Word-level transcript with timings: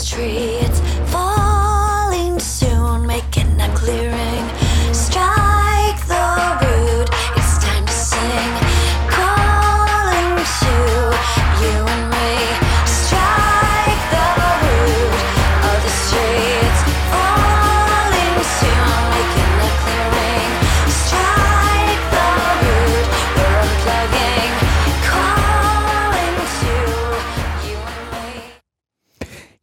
tree 0.00 0.61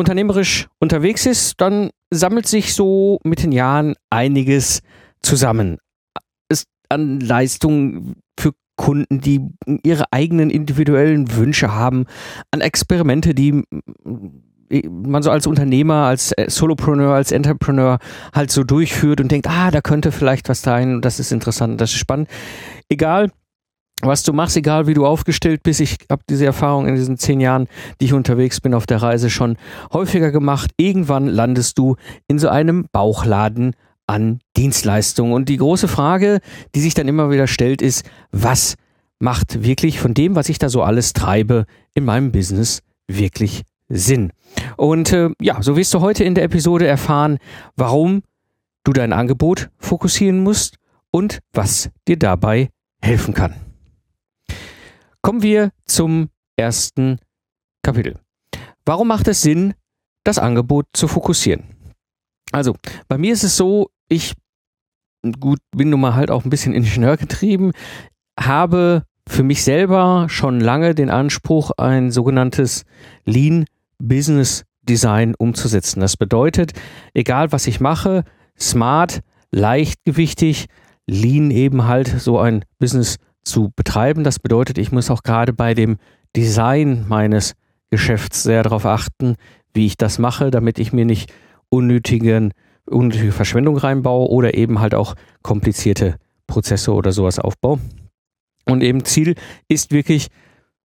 unternehmerisch 0.00 0.68
unterwegs 0.80 1.26
ist, 1.26 1.60
dann 1.60 1.90
sammelt 2.10 2.46
sich 2.46 2.74
so 2.74 3.20
mit 3.22 3.42
den 3.42 3.52
Jahren 3.52 3.94
einiges 4.10 4.80
zusammen. 5.22 5.78
Es 6.48 6.64
an 6.88 7.20
Leistungen 7.20 8.16
für 8.38 8.52
Kunden, 8.76 9.20
die 9.20 9.40
ihre 9.84 10.04
eigenen 10.10 10.50
individuellen 10.50 11.36
Wünsche 11.36 11.72
haben, 11.72 12.06
an 12.50 12.62
Experimente, 12.62 13.34
die 13.34 13.62
man 14.88 15.22
so 15.22 15.30
als 15.30 15.46
Unternehmer, 15.46 16.06
als 16.06 16.32
äh, 16.32 16.48
Solopreneur, 16.48 17.12
als 17.12 17.32
Entrepreneur 17.32 17.98
halt 18.32 18.50
so 18.50 18.64
durchführt 18.64 19.20
und 19.20 19.30
denkt, 19.30 19.48
ah, 19.48 19.70
da 19.70 19.80
könnte 19.80 20.12
vielleicht 20.12 20.48
was 20.48 20.62
sein, 20.62 21.00
das 21.00 21.18
ist 21.20 21.32
interessant, 21.32 21.80
das 21.80 21.90
ist 21.90 21.98
spannend. 21.98 22.28
Egal, 22.88 23.30
was 24.02 24.22
du 24.22 24.32
machst, 24.32 24.56
egal 24.56 24.86
wie 24.86 24.94
du 24.94 25.06
aufgestellt 25.06 25.62
bist. 25.62 25.80
Ich 25.80 25.98
habe 26.10 26.22
diese 26.28 26.46
Erfahrung 26.46 26.86
in 26.86 26.94
diesen 26.94 27.18
zehn 27.18 27.40
Jahren, 27.40 27.68
die 28.00 28.06
ich 28.06 28.12
unterwegs 28.12 28.60
bin 28.60 28.74
auf 28.74 28.86
der 28.86 29.02
Reise, 29.02 29.30
schon 29.30 29.56
häufiger 29.92 30.30
gemacht. 30.30 30.70
Irgendwann 30.76 31.26
landest 31.26 31.78
du 31.78 31.96
in 32.26 32.38
so 32.38 32.48
einem 32.48 32.86
Bauchladen 32.92 33.74
an 34.06 34.40
Dienstleistungen. 34.56 35.32
Und 35.32 35.48
die 35.48 35.56
große 35.56 35.86
Frage, 35.86 36.40
die 36.74 36.80
sich 36.80 36.94
dann 36.94 37.08
immer 37.08 37.30
wieder 37.30 37.46
stellt, 37.46 37.80
ist, 37.80 38.04
was 38.32 38.74
macht 39.20 39.62
wirklich 39.62 40.00
von 40.00 40.14
dem, 40.14 40.34
was 40.34 40.48
ich 40.48 40.58
da 40.58 40.68
so 40.68 40.82
alles 40.82 41.12
treibe, 41.12 41.66
in 41.94 42.04
meinem 42.04 42.32
Business 42.32 42.82
wirklich 43.06 43.62
Sinn? 43.88 44.32
Und 44.76 45.12
äh, 45.12 45.30
ja, 45.40 45.62
so 45.62 45.76
wirst 45.76 45.94
du 45.94 46.00
heute 46.00 46.24
in 46.24 46.34
der 46.34 46.44
Episode 46.44 46.86
erfahren, 46.86 47.38
warum 47.76 48.22
du 48.82 48.92
dein 48.92 49.12
Angebot 49.12 49.70
fokussieren 49.78 50.40
musst 50.42 50.76
und 51.10 51.38
was 51.52 51.90
dir 52.08 52.18
dabei 52.18 52.70
helfen 53.00 53.34
kann. 53.34 53.69
Kommen 55.30 55.44
wir 55.44 55.70
zum 55.86 56.28
ersten 56.56 57.20
Kapitel. 57.84 58.18
Warum 58.84 59.06
macht 59.06 59.28
es 59.28 59.42
Sinn, 59.42 59.74
das 60.24 60.40
Angebot 60.40 60.86
zu 60.92 61.06
fokussieren? 61.06 61.66
Also, 62.50 62.74
bei 63.06 63.16
mir 63.16 63.32
ist 63.32 63.44
es 63.44 63.56
so, 63.56 63.90
ich 64.08 64.34
gut 65.38 65.60
bin 65.70 65.90
nun 65.90 66.00
mal 66.00 66.16
halt 66.16 66.32
auch 66.32 66.42
ein 66.42 66.50
bisschen 66.50 66.74
ingenieurgetrieben, 66.74 67.70
habe 68.40 69.04
für 69.28 69.44
mich 69.44 69.62
selber 69.62 70.26
schon 70.28 70.58
lange 70.58 70.96
den 70.96 71.10
Anspruch, 71.10 71.70
ein 71.76 72.10
sogenanntes 72.10 72.82
Lean 73.24 73.66
Business 74.00 74.64
Design 74.82 75.36
umzusetzen. 75.38 76.00
Das 76.00 76.16
bedeutet, 76.16 76.72
egal 77.14 77.52
was 77.52 77.68
ich 77.68 77.78
mache, 77.78 78.24
smart, 78.58 79.20
leichtgewichtig, 79.52 80.66
lean 81.06 81.52
eben 81.52 81.84
halt 81.86 82.08
so 82.08 82.40
ein 82.40 82.64
Business 82.80 83.18
zu 83.50 83.72
betreiben. 83.74 84.24
Das 84.24 84.38
bedeutet, 84.38 84.78
ich 84.78 84.92
muss 84.92 85.10
auch 85.10 85.22
gerade 85.22 85.52
bei 85.52 85.74
dem 85.74 85.98
Design 86.36 87.06
meines 87.08 87.54
Geschäfts 87.90 88.42
sehr 88.42 88.62
darauf 88.62 88.86
achten, 88.86 89.36
wie 89.74 89.86
ich 89.86 89.96
das 89.96 90.18
mache, 90.18 90.50
damit 90.50 90.78
ich 90.78 90.92
mir 90.92 91.04
nicht 91.04 91.32
unnötigen, 91.68 92.52
unnötige 92.86 93.32
Verschwendung 93.32 93.76
reinbaue 93.76 94.28
oder 94.28 94.54
eben 94.54 94.80
halt 94.80 94.94
auch 94.94 95.14
komplizierte 95.42 96.16
Prozesse 96.46 96.92
oder 96.92 97.12
sowas 97.12 97.38
aufbaue. 97.38 97.78
Und 98.66 98.82
eben 98.82 99.04
Ziel 99.04 99.34
ist 99.68 99.92
wirklich, 99.92 100.28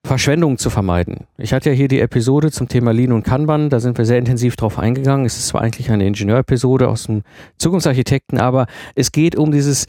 Verschwendung 0.05 0.59
zu 0.59 0.71
vermeiden. 0.71 1.27
Ich 1.37 1.53
hatte 1.53 1.71
ja 1.71 1.77
hier 1.77 1.89
die 1.89 2.01
Episode 2.01 2.51
zum 2.51 2.69
Thema 2.69 2.93
Lean 2.93 3.13
und 3.13 3.25
Kanban, 3.25 3.69
da 3.69 3.81
sind 3.81 3.99
wir 3.99 4.05
sehr 4.05 4.19
intensiv 4.19 4.57
drauf 4.57 4.79
eingegangen. 4.79 5.27
Es 5.27 5.37
ist 5.37 5.49
zwar 5.49 5.61
eigentlich 5.61 5.91
eine 5.91 6.07
Ingenieurepisode 6.07 6.89
aus 6.89 7.05
dem 7.05 7.23
Zukunftsarchitekten, 7.59 8.39
aber 8.39 8.67
es 8.95 9.13
geht 9.13 9.37
um 9.37 9.53
dieses 9.53 9.87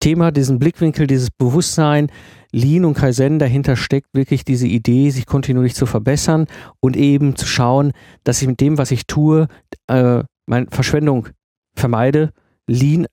Thema, 0.00 0.32
diesen 0.32 0.58
Blickwinkel, 0.58 1.06
dieses 1.06 1.30
Bewusstsein, 1.30 2.10
Lean 2.52 2.84
und 2.84 2.94
Kaizen, 2.94 3.38
dahinter 3.38 3.76
steckt 3.76 4.08
wirklich 4.12 4.44
diese 4.44 4.66
Idee, 4.66 5.10
sich 5.10 5.26
kontinuierlich 5.26 5.74
zu 5.74 5.86
verbessern 5.86 6.46
und 6.80 6.96
eben 6.96 7.36
zu 7.36 7.46
schauen, 7.46 7.92
dass 8.24 8.42
ich 8.42 8.48
mit 8.48 8.60
dem, 8.60 8.78
was 8.78 8.90
ich 8.90 9.06
tue, 9.06 9.46
äh, 9.86 10.22
meine 10.46 10.66
Verschwendung 10.70 11.28
vermeide, 11.76 12.32
Lean 12.66 13.06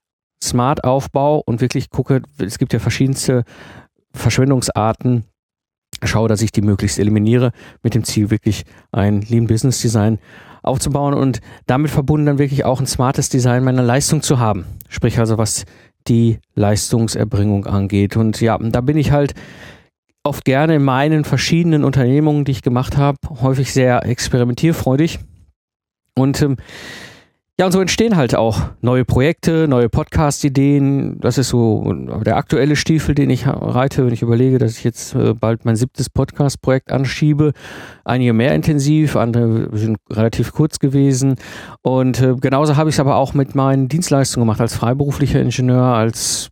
smart 0.43 0.83
aufbau 0.83 1.41
und 1.45 1.61
wirklich 1.61 1.89
gucke, 1.89 2.21
es 2.39 2.57
gibt 2.57 2.73
ja 2.73 2.79
verschiedenste 2.79 3.43
Verschwendungsarten, 4.13 5.25
schaue, 6.03 6.29
dass 6.29 6.41
ich 6.41 6.51
die 6.51 6.61
möglichst 6.61 6.99
eliminiere, 6.99 7.51
mit 7.83 7.95
dem 7.95 8.03
Ziel 8.03 8.29
wirklich 8.29 8.63
ein 8.91 9.21
Lean 9.21 9.47
Business 9.47 9.81
Design 9.81 10.19
aufzubauen 10.63 11.13
und 11.13 11.39
damit 11.65 11.91
verbunden 11.91 12.25
dann 12.25 12.39
wirklich 12.39 12.65
auch 12.65 12.79
ein 12.79 12.87
smartes 12.87 13.29
Design 13.29 13.63
meiner 13.63 13.83
Leistung 13.83 14.21
zu 14.21 14.39
haben. 14.39 14.65
Sprich 14.89 15.19
also, 15.19 15.37
was 15.37 15.65
die 16.07 16.39
Leistungserbringung 16.55 17.65
angeht. 17.65 18.17
Und 18.17 18.41
ja, 18.41 18.57
da 18.57 18.81
bin 18.81 18.97
ich 18.97 19.11
halt 19.11 19.33
oft 20.23 20.45
gerne 20.45 20.75
in 20.75 20.83
meinen 20.83 21.23
verschiedenen 21.23 21.83
Unternehmungen, 21.83 22.45
die 22.45 22.51
ich 22.51 22.61
gemacht 22.61 22.97
habe, 22.97 23.17
häufig 23.41 23.73
sehr 23.73 24.05
experimentierfreudig. 24.05 25.19
Und 26.15 26.41
ähm, 26.41 26.57
ja, 27.59 27.65
und 27.65 27.71
so 27.71 27.81
entstehen 27.81 28.15
halt 28.15 28.35
auch 28.35 28.61
neue 28.81 29.03
Projekte, 29.03 29.67
neue 29.67 29.89
Podcast-Ideen. 29.89 31.19
Das 31.19 31.39
ist 31.39 31.49
so 31.49 31.91
der 32.23 32.37
aktuelle 32.37 32.75
Stiefel, 32.75 33.15
den 33.15 33.31
ich 33.31 33.47
reite, 33.47 34.05
wenn 34.05 34.13
ich 34.13 34.21
überlege, 34.21 34.59
dass 34.59 34.77
ich 34.77 34.83
jetzt 34.83 35.15
äh, 35.15 35.33
bald 35.33 35.65
mein 35.65 35.75
siebtes 35.75 36.07
Podcast-Projekt 36.11 36.91
anschiebe. 36.91 37.53
Einige 38.05 38.33
mehr 38.33 38.53
intensiv, 38.53 39.15
andere 39.15 39.75
sind 39.75 39.97
relativ 40.11 40.53
kurz 40.53 40.77
gewesen. 40.77 41.37
Und 41.81 42.21
äh, 42.21 42.35
genauso 42.39 42.75
habe 42.75 42.89
ich 42.89 42.95
es 42.95 42.99
aber 42.99 43.15
auch 43.15 43.33
mit 43.33 43.55
meinen 43.55 43.87
Dienstleistungen 43.87 44.45
gemacht, 44.45 44.61
als 44.61 44.75
freiberuflicher 44.75 45.41
Ingenieur, 45.41 45.81
als 45.81 46.51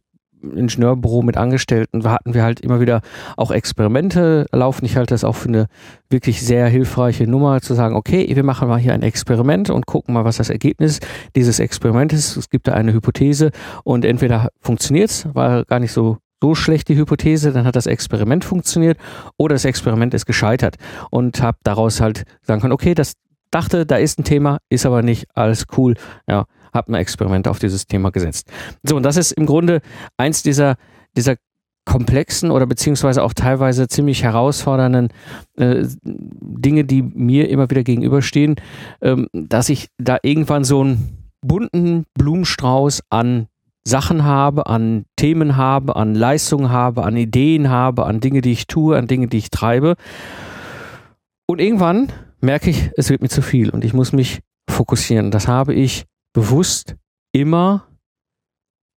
Ingenieurbüro 0.53 1.21
mit 1.21 1.37
Angestellten 1.37 2.03
hatten 2.09 2.33
wir 2.33 2.43
halt 2.43 2.59
immer 2.59 2.79
wieder 2.79 3.01
auch 3.37 3.51
Experimente 3.51 4.45
laufen. 4.51 4.85
Ich 4.85 4.97
halte 4.97 5.13
das 5.13 5.23
auch 5.23 5.35
für 5.35 5.49
eine 5.49 5.67
wirklich 6.09 6.41
sehr 6.41 6.67
hilfreiche 6.67 7.27
Nummer, 7.27 7.61
zu 7.61 7.73
sagen, 7.73 7.95
okay, 7.95 8.27
wir 8.35 8.43
machen 8.43 8.67
mal 8.67 8.79
hier 8.79 8.93
ein 8.93 9.01
Experiment 9.01 9.69
und 9.69 9.85
gucken 9.85 10.13
mal, 10.13 10.25
was 10.25 10.37
das 10.37 10.49
Ergebnis 10.49 10.99
dieses 11.35 11.59
Experiments 11.59 12.13
ist. 12.13 12.37
Es 12.37 12.49
gibt 12.49 12.67
da 12.67 12.73
eine 12.73 12.93
Hypothese 12.93 13.51
und 13.83 14.05
entweder 14.05 14.49
funktioniert 14.61 15.09
es, 15.09 15.33
war 15.33 15.65
gar 15.65 15.79
nicht 15.79 15.91
so 15.91 16.17
so 16.41 16.53
schlecht 16.53 16.89
die 16.89 16.97
Hypothese, 16.97 17.53
dann 17.53 17.65
hat 17.65 17.75
das 17.75 17.87
Experiment 17.87 18.45
funktioniert 18.45 18.99
oder 19.37 19.55
das 19.55 19.65
Experiment 19.65 20.13
ist 20.13 20.25
gescheitert 20.25 20.75
und 21.09 21.41
habe 21.41 21.57
daraus 21.63 22.01
halt 22.01 22.23
sagen 22.43 22.61
können, 22.61 22.73
okay, 22.73 22.93
das 22.93 23.13
dachte, 23.49 23.85
da 23.85 23.95
ist 23.95 24.19
ein 24.19 24.25
Thema, 24.25 24.59
ist 24.69 24.85
aber 24.85 25.01
nicht 25.01 25.25
alles 25.33 25.65
cool. 25.77 25.95
Ja, 26.27 26.45
habe 26.75 26.91
ein 26.91 26.95
Experiment 26.95 27.47
auf 27.47 27.59
dieses 27.59 27.87
Thema 27.87 28.11
gesetzt. 28.11 28.47
So, 28.83 28.95
und 28.95 29.03
das 29.03 29.17
ist 29.17 29.31
im 29.31 29.45
Grunde 29.45 29.81
eins 30.17 30.43
dieser, 30.43 30.75
dieser 31.17 31.35
komplexen 31.85 32.51
oder 32.51 32.65
beziehungsweise 32.65 33.23
auch 33.23 33.33
teilweise 33.33 33.87
ziemlich 33.87 34.23
herausfordernden 34.23 35.09
äh, 35.57 35.85
Dinge, 36.03 36.83
die 36.83 37.03
mir 37.03 37.49
immer 37.49 37.69
wieder 37.69 37.83
gegenüberstehen, 37.83 38.55
ähm, 39.01 39.27
dass 39.33 39.69
ich 39.69 39.87
da 39.97 40.17
irgendwann 40.23 40.63
so 40.63 40.81
einen 40.81 41.31
bunten 41.41 42.05
Blumenstrauß 42.15 43.03
an 43.09 43.47
Sachen 43.87 44.23
habe, 44.23 44.65
an 44.65 45.05
Themen 45.15 45.57
habe, 45.57 45.95
an 45.95 46.15
Leistungen 46.15 46.71
habe, 46.71 47.03
an 47.03 47.15
Ideen 47.15 47.69
habe, 47.69 48.07
an 48.07 48.19
Dinge, 48.19 48.41
die 48.41 48.51
ich 48.51 48.65
tue, 48.65 48.97
an 48.97 49.05
Dinge, 49.05 49.27
die 49.27 49.37
ich 49.37 49.51
treibe. 49.51 49.95
Und 51.45 51.61
irgendwann 51.61 52.11
merke 52.41 52.71
ich, 52.71 52.89
es 52.97 53.11
wird 53.11 53.21
mir 53.21 53.29
zu 53.29 53.43
viel 53.43 53.69
und 53.69 53.85
ich 53.85 53.93
muss 53.93 54.11
mich 54.11 54.39
fokussieren. 54.67 55.29
Das 55.29 55.47
habe 55.47 55.75
ich 55.75 56.05
bewusst 56.35 56.95
immer 57.31 57.87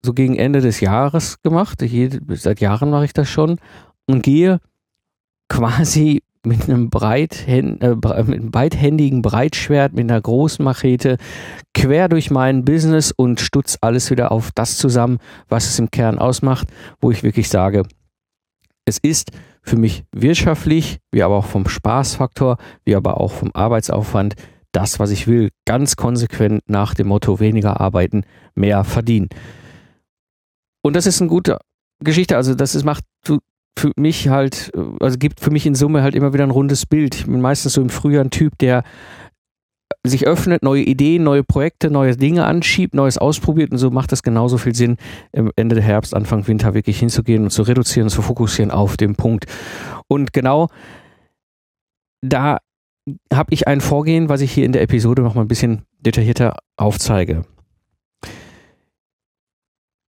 so 0.02 0.12
gegen 0.12 0.36
Ende 0.36 0.60
des 0.60 0.80
Jahres 0.80 1.40
gemacht. 1.42 1.80
Jede, 1.80 2.20
seit 2.36 2.60
Jahren 2.60 2.90
mache 2.90 3.04
ich 3.06 3.12
das 3.12 3.28
schon 3.28 3.60
und 4.06 4.22
gehe 4.22 4.60
quasi 5.48 6.22
mit 6.44 6.64
einem, 6.64 6.90
Breithänd, 6.90 7.82
äh, 7.82 7.94
mit 7.94 8.40
einem 8.40 8.50
beidhändigen 8.50 9.22
Breitschwert, 9.22 9.92
mit 9.92 10.10
einer 10.10 10.20
großen 10.20 10.64
Machete 10.64 11.16
quer 11.74 12.08
durch 12.08 12.30
mein 12.30 12.64
Business 12.64 13.12
und 13.12 13.40
stutz 13.40 13.78
alles 13.80 14.10
wieder 14.10 14.32
auf 14.32 14.50
das 14.52 14.76
zusammen, 14.76 15.18
was 15.48 15.66
es 15.66 15.78
im 15.78 15.90
Kern 15.90 16.18
ausmacht, 16.18 16.68
wo 17.00 17.12
ich 17.12 17.22
wirklich 17.22 17.48
sage, 17.48 17.84
es 18.84 18.98
ist 18.98 19.30
für 19.62 19.76
mich 19.76 20.04
wirtschaftlich, 20.12 20.98
wie 21.12 21.22
aber 21.22 21.36
auch 21.36 21.46
vom 21.46 21.68
Spaßfaktor, 21.68 22.56
wie 22.84 22.96
aber 22.96 23.20
auch 23.20 23.32
vom 23.32 23.50
Arbeitsaufwand 23.52 24.34
das, 24.72 24.98
was 24.98 25.10
ich 25.10 25.26
will, 25.26 25.50
ganz 25.66 25.96
konsequent 25.96 26.62
nach 26.66 26.94
dem 26.94 27.08
Motto 27.08 27.40
weniger 27.40 27.80
arbeiten, 27.80 28.24
mehr 28.54 28.84
verdienen. 28.84 29.28
Und 30.82 30.94
das 30.94 31.06
ist 31.06 31.20
eine 31.20 31.28
gute 31.28 31.58
Geschichte. 32.02 32.36
Also 32.36 32.54
das 32.54 32.74
ist, 32.74 32.84
macht 32.84 33.04
für 33.78 33.92
mich 33.96 34.28
halt, 34.28 34.72
also 35.00 35.18
gibt 35.18 35.40
für 35.40 35.50
mich 35.50 35.64
in 35.64 35.74
Summe 35.74 36.02
halt 36.02 36.14
immer 36.14 36.32
wieder 36.32 36.44
ein 36.44 36.50
rundes 36.50 36.84
Bild. 36.84 37.14
Ich 37.14 37.26
bin 37.26 37.40
meistens 37.40 37.74
so 37.74 37.80
im 37.80 37.90
Frühjahr 37.90 38.24
ein 38.24 38.30
Typ, 38.30 38.58
der 38.58 38.82
sich 40.04 40.26
öffnet, 40.26 40.62
neue 40.62 40.82
Ideen, 40.82 41.22
neue 41.22 41.44
Projekte, 41.44 41.90
neue 41.90 42.16
Dinge 42.16 42.44
anschiebt, 42.44 42.94
Neues 42.94 43.18
ausprobiert 43.18 43.72
und 43.72 43.78
so 43.78 43.90
macht 43.90 44.12
es 44.12 44.22
genauso 44.22 44.58
viel 44.58 44.74
Sinn, 44.74 44.96
Ende 45.32 45.76
der 45.76 45.84
Herbst, 45.84 46.14
Anfang 46.14 46.46
Winter 46.46 46.74
wirklich 46.74 46.98
hinzugehen 46.98 47.44
und 47.44 47.50
zu 47.50 47.62
reduzieren 47.62 48.08
zu 48.08 48.22
fokussieren 48.22 48.70
auf 48.70 48.96
den 48.96 49.16
Punkt. 49.16 49.46
Und 50.08 50.32
genau 50.32 50.68
da 52.20 52.58
habe 53.32 53.52
ich 53.52 53.66
ein 53.68 53.80
Vorgehen, 53.80 54.28
was 54.28 54.40
ich 54.40 54.52
hier 54.52 54.64
in 54.64 54.72
der 54.72 54.82
Episode 54.82 55.22
noch 55.22 55.34
mal 55.34 55.42
ein 55.42 55.48
bisschen 55.48 55.82
detaillierter 56.00 56.56
aufzeige. 56.76 57.44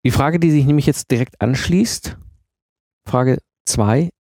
Die 0.05 0.11
Frage, 0.13 0.39
die 0.39 0.53
sich 0.53 0.65
nämlich 0.65 0.87
jetzt 0.87 1.11
direkt 1.11 1.41
anschließt, 1.41 2.17
Frage 3.09 3.39
2, 3.65 4.11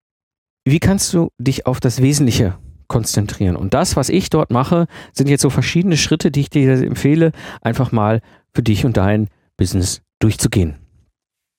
wie 0.64 0.81
kannst 0.81 1.14
du 1.14 1.31
dich 1.38 1.67
auf 1.67 1.78
das 1.78 2.02
Wesentliche 2.02 2.58
konzentrieren? 2.88 3.55
Und 3.55 3.73
das, 3.73 3.94
was 3.94 4.08
ich 4.08 4.28
dort 4.28 4.50
mache, 4.50 4.88
sind 5.12 5.29
jetzt 5.29 5.43
so 5.43 5.50
verschiedene 5.50 5.96
Schritte, 5.96 6.32
die 6.32 6.40
ich 6.40 6.50
dir 6.50 6.72
empfehle, 6.82 7.31
einfach 7.61 7.93
mal 7.93 8.20
für 8.52 8.64
dich 8.64 8.84
und 8.84 8.96
dein 8.96 9.29
Business 9.56 10.02
durchzugehen. 10.19 10.75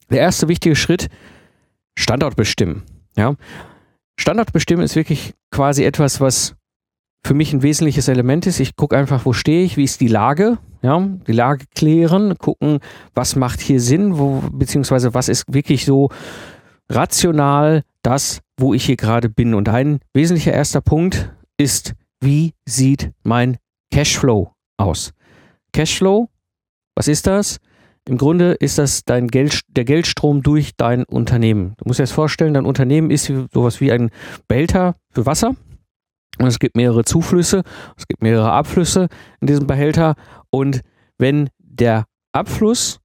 Der 0.09 0.19
erste 0.19 0.49
wichtige 0.49 0.75
Schritt, 0.75 1.07
Standort 1.97 2.35
bestimmen. 2.35 2.83
Ja? 3.15 3.35
Standort 4.19 4.51
bestimmen 4.51 4.83
ist 4.83 4.97
wirklich 4.97 5.35
quasi 5.51 5.85
etwas, 5.85 6.19
was 6.19 6.56
für 7.27 7.33
mich 7.33 7.51
ein 7.51 7.62
wesentliches 7.62 8.07
Element 8.07 8.47
ist. 8.47 8.62
Ich 8.62 8.77
gucke 8.77 8.97
einfach, 8.97 9.25
wo 9.25 9.33
stehe 9.33 9.65
ich, 9.65 9.75
wie 9.75 9.83
ist 9.83 10.00
die 10.00 10.07
Lage, 10.07 10.59
ja, 10.81 10.97
die 11.27 11.33
Lage 11.33 11.65
klären, 11.75 12.38
gucken, 12.38 12.79
was 13.13 13.35
macht 13.35 13.59
hier 13.59 13.81
Sinn, 13.81 14.18
wo, 14.18 14.41
beziehungsweise 14.50 15.13
was 15.13 15.27
ist 15.27 15.44
wirklich 15.53 15.83
so 15.83 16.09
rational 16.89 17.83
das, 18.01 18.39
wo 18.57 18.74
ich 18.74 18.85
hier 18.85 18.95
gerade 18.95 19.27
bin. 19.27 19.53
Und 19.53 19.68
ein 19.68 20.00
wesentlicher 20.13 20.53
erster 20.53 20.79
Punkt 20.79 21.33
ist, 21.57 21.95
wie 22.21 22.53
sieht 22.65 23.12
mein 23.24 23.57
Cashflow 23.91 24.53
aus? 24.77 25.12
Cashflow, 25.73 26.30
was 26.95 27.09
ist 27.09 27.27
das? 27.27 27.59
Im 28.07 28.18
Grunde 28.18 28.53
ist 28.53 28.77
das 28.77 29.03
dein 29.03 29.27
Geld, 29.27 29.59
der 29.68 29.83
Geldstrom 29.83 30.44
durch 30.44 30.77
dein 30.77 31.03
Unternehmen. 31.03 31.73
Du 31.77 31.83
musst 31.88 32.00
dir 32.00 32.03
das 32.03 32.13
vorstellen, 32.13 32.53
dein 32.53 32.65
Unternehmen 32.65 33.12
ist 33.12 33.30
sowas 33.53 33.81
wie 33.81 33.91
ein 33.91 34.12
Behälter 34.47 34.95
für 35.12 35.25
Wasser. 35.25 35.57
Und 36.39 36.47
es 36.47 36.59
gibt 36.59 36.75
mehrere 36.75 37.03
Zuflüsse, 37.03 37.63
es 37.97 38.07
gibt 38.07 38.21
mehrere 38.21 38.51
Abflüsse 38.51 39.07
in 39.41 39.47
diesem 39.47 39.67
Behälter. 39.67 40.15
Und 40.49 40.81
wenn 41.17 41.49
der 41.59 42.05
Abfluss 42.31 42.99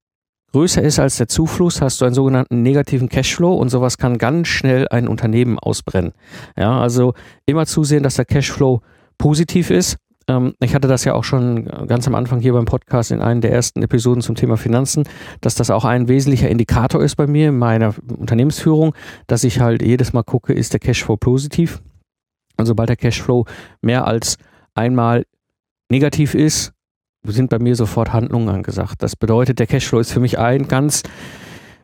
größer 0.53 0.83
ist 0.83 0.99
als 0.99 1.17
der 1.17 1.29
Zufluss, 1.29 1.81
hast 1.81 2.01
du 2.01 2.05
einen 2.05 2.15
sogenannten 2.15 2.63
negativen 2.63 3.09
Cashflow 3.09 3.55
und 3.55 3.71
sowas 3.71 3.99
kann 3.99 4.19
ganz 4.19 4.49
schnell 4.49 4.87
ein 4.89 5.09
Unternehmen 5.09 5.59
ausbrennen. 5.59 6.13
Ja, 6.57 6.79
also 6.79 7.15
immer 7.47 7.67
zusehen, 7.67 8.03
dass 8.03 8.17
der 8.17 8.27
Cashflow 8.27 8.83
positiv 9.19 9.71
ist. 9.71 9.97
Ähm, 10.29 10.55
ich 10.61 10.75
hatte 10.75 10.89
das 10.89 11.05
ja 11.05 11.15
auch 11.15 11.25
schon 11.25 11.67
ganz 11.87 12.07
am 12.07 12.15
Anfang 12.15 12.41
hier 12.41 12.53
beim 12.53 12.67
Podcast 12.67 13.11
in 13.11 13.21
einer 13.21 13.41
der 13.41 13.53
ersten 13.53 13.83
Episoden 13.83 14.23
zum 14.23 14.35
Thema 14.35 14.57
Finanzen, 14.57 15.05
dass 15.41 15.55
das 15.55 15.71
auch 15.71 15.85
ein 15.85 16.09
wesentlicher 16.09 16.49
Indikator 16.49 17.03
ist 17.03 17.17
bei 17.17 17.27
mir 17.27 17.49
in 17.49 17.59
meiner 17.59 17.95
Unternehmensführung, 18.17 18.95
dass 19.27 19.45
ich 19.45 19.61
halt 19.61 19.83
jedes 19.83 20.13
Mal 20.13 20.23
gucke, 20.23 20.53
ist 20.53 20.73
der 20.75 20.81
Cashflow 20.81 21.17
positiv. 21.17 21.81
Und 22.57 22.67
sobald 22.67 22.89
der 22.89 22.97
Cashflow 22.97 23.45
mehr 23.81 24.07
als 24.07 24.37
einmal 24.75 25.25
negativ 25.91 26.35
ist, 26.35 26.73
sind 27.25 27.51
bei 27.51 27.59
mir 27.59 27.77
sofort 27.77 28.13
Handlungen 28.13 28.49
angesagt. 28.49 29.03
Das 29.03 29.17
bedeutet, 29.17 29.59
der 29.59 29.67
Cashflow 29.67 30.01
ist 30.01 30.13
für 30.13 30.21
mich 30.21 30.39
ein 30.39 30.67
ganz 30.67 31.03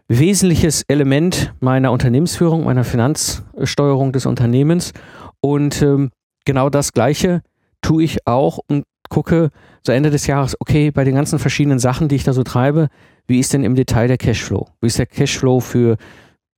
wesentliches 0.08 0.82
Element 0.88 1.54
meiner 1.60 1.92
Unternehmensführung, 1.92 2.64
meiner 2.64 2.84
Finanzsteuerung 2.84 4.12
des 4.12 4.26
Unternehmens. 4.26 4.92
Und 5.40 5.82
ähm, 5.82 6.10
genau 6.44 6.70
das 6.70 6.92
Gleiche 6.92 7.42
tue 7.82 8.02
ich 8.02 8.26
auch 8.26 8.58
und 8.68 8.84
gucke 9.10 9.50
zu 9.82 9.92
Ende 9.92 10.10
des 10.10 10.26
Jahres, 10.26 10.56
okay, 10.60 10.90
bei 10.90 11.04
den 11.04 11.14
ganzen 11.14 11.38
verschiedenen 11.38 11.78
Sachen, 11.78 12.08
die 12.08 12.16
ich 12.16 12.24
da 12.24 12.32
so 12.32 12.42
treibe, 12.42 12.88
wie 13.26 13.38
ist 13.38 13.52
denn 13.52 13.64
im 13.64 13.74
Detail 13.74 14.08
der 14.08 14.18
Cashflow? 14.18 14.68
Wie 14.80 14.86
ist 14.86 14.98
der 14.98 15.06
Cashflow 15.06 15.60
für 15.60 15.96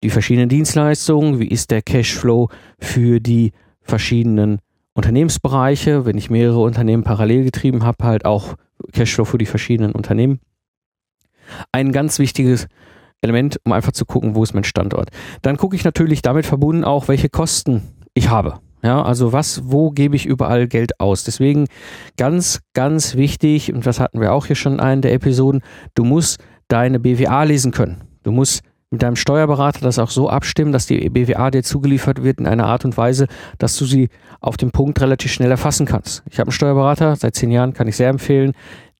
die 0.02 0.10
verschiedenen 0.10 0.48
Dienstleistungen? 0.48 1.38
Wie 1.38 1.48
ist 1.48 1.70
der 1.70 1.82
Cashflow 1.82 2.48
für 2.78 3.20
die 3.20 3.52
verschiedenen 3.90 4.60
Unternehmensbereiche, 4.94 6.06
wenn 6.06 6.16
ich 6.16 6.30
mehrere 6.30 6.60
Unternehmen 6.60 7.04
parallel 7.04 7.44
getrieben 7.44 7.84
habe, 7.84 8.04
halt 8.04 8.24
auch 8.24 8.54
Cashflow 8.92 9.24
für 9.24 9.38
die 9.38 9.46
verschiedenen 9.46 9.92
Unternehmen. 9.92 10.40
Ein 11.72 11.92
ganz 11.92 12.18
wichtiges 12.18 12.66
Element, 13.20 13.60
um 13.64 13.72
einfach 13.72 13.92
zu 13.92 14.06
gucken, 14.06 14.34
wo 14.34 14.42
ist 14.42 14.54
mein 14.54 14.64
Standort. 14.64 15.10
Dann 15.42 15.56
gucke 15.56 15.76
ich 15.76 15.84
natürlich 15.84 16.22
damit 16.22 16.46
verbunden 16.46 16.84
auch, 16.84 17.08
welche 17.08 17.28
Kosten 17.28 17.82
ich 18.14 18.30
habe. 18.30 18.60
Ja, 18.82 19.02
also 19.02 19.34
was, 19.34 19.62
wo 19.64 19.90
gebe 19.90 20.16
ich 20.16 20.24
überall 20.24 20.66
Geld 20.66 20.98
aus? 21.00 21.24
Deswegen 21.24 21.66
ganz, 22.16 22.60
ganz 22.72 23.14
wichtig, 23.14 23.74
und 23.74 23.84
das 23.84 24.00
hatten 24.00 24.20
wir 24.20 24.32
auch 24.32 24.46
hier 24.46 24.56
schon 24.56 24.74
in 24.74 24.80
einer 24.80 25.02
der 25.02 25.12
Episoden, 25.12 25.60
du 25.94 26.04
musst 26.04 26.42
deine 26.68 26.98
BWA 26.98 27.42
lesen 27.42 27.72
können. 27.72 28.02
Du 28.22 28.32
musst 28.32 28.62
mit 28.90 29.02
deinem 29.02 29.16
Steuerberater 29.16 29.80
das 29.80 29.98
auch 29.98 30.10
so 30.10 30.28
abstimmen, 30.28 30.72
dass 30.72 30.86
die 30.86 31.08
BWA 31.08 31.50
dir 31.50 31.62
zugeliefert 31.62 32.22
wird 32.22 32.40
in 32.40 32.46
einer 32.46 32.66
Art 32.66 32.84
und 32.84 32.96
Weise, 32.96 33.26
dass 33.58 33.76
du 33.76 33.84
sie 33.84 34.08
auf 34.40 34.56
dem 34.56 34.72
Punkt 34.72 35.00
relativ 35.00 35.32
schnell 35.32 35.50
erfassen 35.50 35.86
kannst. 35.86 36.22
Ich 36.28 36.38
habe 36.38 36.48
einen 36.48 36.52
Steuerberater, 36.52 37.14
seit 37.16 37.36
zehn 37.36 37.50
Jahren 37.50 37.72
kann 37.72 37.86
ich 37.86 37.96
sehr 37.96 38.08
empfehlen, 38.08 38.52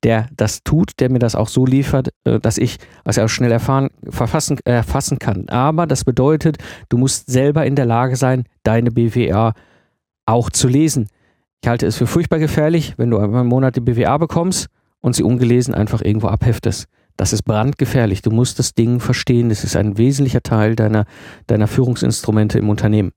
der 0.02 0.28
das 0.34 0.62
tut, 0.62 0.92
der 1.00 1.10
mir 1.10 1.18
das 1.18 1.34
auch 1.34 1.48
so 1.48 1.66
liefert, 1.66 2.10
äh, 2.24 2.38
dass 2.38 2.56
ich 2.56 2.78
es 3.04 3.18
auch 3.18 3.28
schnell 3.28 3.52
erfahren, 3.52 3.90
verfassen, 4.08 4.58
äh, 4.64 4.72
erfassen 4.72 5.18
kann. 5.18 5.48
Aber 5.48 5.86
das 5.86 6.04
bedeutet, 6.04 6.58
du 6.88 6.96
musst 6.96 7.30
selber 7.30 7.66
in 7.66 7.76
der 7.76 7.86
Lage 7.86 8.16
sein, 8.16 8.44
deine 8.62 8.92
BWA 8.92 9.52
auch 10.24 10.50
zu 10.50 10.68
lesen. 10.68 11.08
Ich 11.62 11.68
halte 11.68 11.86
es 11.86 11.96
für 11.96 12.06
furchtbar 12.06 12.38
gefährlich, 12.38 12.94
wenn 12.96 13.10
du 13.10 13.18
einmal 13.18 13.42
im 13.42 13.48
Monat 13.48 13.76
die 13.76 13.80
BWA 13.80 14.16
bekommst 14.16 14.68
und 15.00 15.14
sie 15.14 15.22
ungelesen 15.22 15.74
einfach 15.74 16.00
irgendwo 16.00 16.28
abheftest. 16.28 16.88
Das 17.16 17.32
ist 17.32 17.42
brandgefährlich. 17.42 18.22
Du 18.22 18.30
musst 18.30 18.58
das 18.58 18.74
Ding 18.74 19.00
verstehen. 19.00 19.48
Das 19.48 19.64
ist 19.64 19.76
ein 19.76 19.98
wesentlicher 19.98 20.42
Teil 20.42 20.76
deiner, 20.76 21.04
deiner 21.46 21.66
Führungsinstrumente 21.66 22.58
im 22.58 22.68
Unternehmen. 22.68 23.12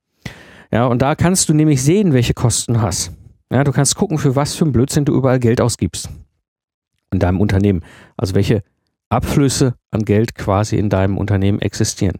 Ja, 0.71 0.85
und 0.87 1.01
da 1.01 1.15
kannst 1.15 1.49
du 1.49 1.53
nämlich 1.53 1.83
sehen, 1.83 2.13
welche 2.13 2.33
Kosten 2.33 2.73
du 2.73 2.81
hast. 2.81 3.11
Ja, 3.51 3.63
du 3.63 3.71
kannst 3.71 3.95
gucken, 3.95 4.17
für 4.17 4.35
was 4.35 4.55
für 4.55 4.65
ein 4.65 4.71
Blödsinn 4.71 5.05
du 5.05 5.13
überall 5.13 5.39
Geld 5.39 5.61
ausgibst. 5.61 6.09
In 7.11 7.19
deinem 7.19 7.39
Unternehmen. 7.39 7.81
Also 8.17 8.33
welche 8.33 8.63
Abflüsse 9.09 9.75
an 9.91 10.03
Geld 10.03 10.33
quasi 10.33 10.77
in 10.77 10.89
deinem 10.89 11.17
Unternehmen 11.17 11.61
existieren. 11.61 12.17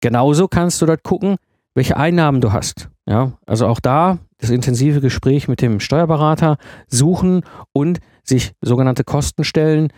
Genauso 0.00 0.48
kannst 0.48 0.82
du 0.82 0.86
dort 0.86 1.04
gucken, 1.04 1.36
welche 1.74 1.96
Einnahmen 1.96 2.40
du 2.40 2.52
hast. 2.52 2.88
Ja, 3.06 3.32
also 3.46 3.66
auch 3.66 3.80
da 3.80 4.18
das 4.38 4.50
intensive 4.50 5.00
Gespräch 5.00 5.48
mit 5.48 5.60
dem 5.60 5.80
Steuerberater 5.80 6.56
suchen 6.88 7.42
und 7.72 8.00
sich 8.24 8.52
sogenannte 8.60 9.04
Kostenstellen 9.04 9.92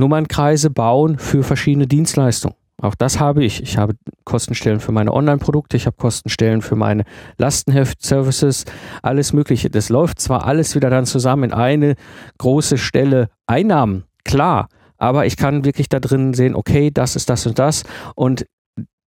Nummernkreise 0.00 0.70
bauen 0.70 1.18
für 1.18 1.42
verschiedene 1.42 1.86
Dienstleistungen. 1.86 2.56
Auch 2.82 2.94
das 2.94 3.20
habe 3.20 3.44
ich. 3.44 3.62
Ich 3.62 3.76
habe 3.76 3.94
Kostenstellen 4.24 4.80
für 4.80 4.92
meine 4.92 5.12
Online-Produkte, 5.12 5.76
ich 5.76 5.86
habe 5.86 5.96
Kostenstellen 5.96 6.62
für 6.62 6.76
meine 6.76 7.04
Lastenheft-Services, 7.36 8.64
alles 9.02 9.32
Mögliche. 9.32 9.70
Das 9.70 9.90
läuft 9.90 10.20
zwar 10.20 10.46
alles 10.46 10.74
wieder 10.74 10.88
dann 10.88 11.04
zusammen 11.04 11.44
in 11.44 11.52
eine 11.52 11.94
große 12.38 12.78
Stelle 12.78 13.28
Einnahmen, 13.46 14.04
klar, 14.24 14.68
aber 14.96 15.26
ich 15.26 15.36
kann 15.36 15.64
wirklich 15.64 15.88
da 15.88 16.00
drin 16.00 16.34
sehen, 16.34 16.54
okay, 16.54 16.90
das 16.90 17.16
ist 17.16 17.28
das 17.28 17.46
und 17.46 17.58
das. 17.58 17.84
Und 18.14 18.46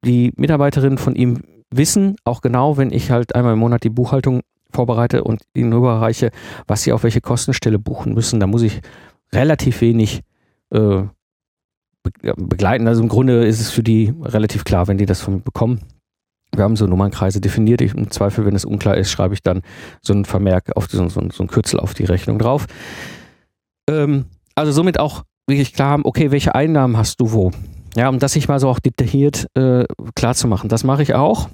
die 0.04 0.32
Mitarbeiterinnen 0.36 0.98
von 0.98 1.14
ihm 1.14 1.42
wissen 1.70 2.16
auch 2.24 2.40
genau, 2.40 2.76
wenn 2.76 2.90
ich 2.90 3.10
halt 3.10 3.34
einmal 3.34 3.52
im 3.52 3.58
Monat 3.60 3.84
die 3.84 3.90
Buchhaltung 3.90 4.40
vorbereite 4.72 5.24
und 5.24 5.42
ihnen 5.54 5.72
überreiche, 5.72 6.30
was 6.66 6.82
sie 6.82 6.92
auf 6.92 7.02
welche 7.02 7.20
Kostenstelle 7.20 7.78
buchen 7.78 8.14
müssen. 8.14 8.40
Da 8.40 8.46
muss 8.46 8.62
ich 8.62 8.80
relativ 9.32 9.80
wenig 9.80 10.22
äh, 10.70 11.02
begleiten. 12.36 12.88
Also 12.88 13.02
im 13.02 13.08
Grunde 13.08 13.44
ist 13.44 13.60
es 13.60 13.70
für 13.70 13.82
die 13.82 14.14
relativ 14.22 14.64
klar, 14.64 14.88
wenn 14.88 14.98
die 14.98 15.06
das 15.06 15.20
von 15.20 15.34
mir 15.34 15.40
bekommen. 15.40 15.80
Wir 16.54 16.64
haben 16.64 16.76
so 16.76 16.86
Nummernkreise 16.86 17.40
definiert. 17.40 17.80
Ich, 17.80 17.94
Im 17.94 18.10
Zweifel, 18.10 18.44
wenn 18.44 18.56
es 18.56 18.64
unklar 18.64 18.96
ist, 18.96 19.10
schreibe 19.10 19.34
ich 19.34 19.42
dann 19.42 19.62
so 20.02 20.12
einen 20.12 20.24
Vermerk 20.24 20.76
auf 20.76 20.86
so, 20.88 21.08
so, 21.08 21.22
so 21.30 21.44
ein 21.44 21.46
Kürzel 21.46 21.78
auf 21.78 21.94
die 21.94 22.04
Rechnung 22.04 22.38
drauf. 22.38 22.66
Ähm, 23.88 24.24
also 24.54 24.72
somit 24.72 24.98
auch 24.98 25.24
wirklich 25.46 25.74
klar 25.74 25.90
haben, 25.90 26.04
okay, 26.04 26.30
welche 26.30 26.54
Einnahmen 26.54 26.96
hast 26.96 27.20
du 27.20 27.32
wo? 27.32 27.52
Ja, 27.96 28.08
um 28.08 28.18
das 28.18 28.32
sich 28.32 28.48
mal 28.48 28.60
so 28.60 28.68
auch 28.68 28.78
detailliert 28.78 29.46
äh, 29.54 29.84
klar 30.14 30.34
zu 30.34 30.48
machen. 30.48 30.68
Das 30.68 30.84
mache 30.84 31.02
ich 31.02 31.14
auch. 31.14 31.48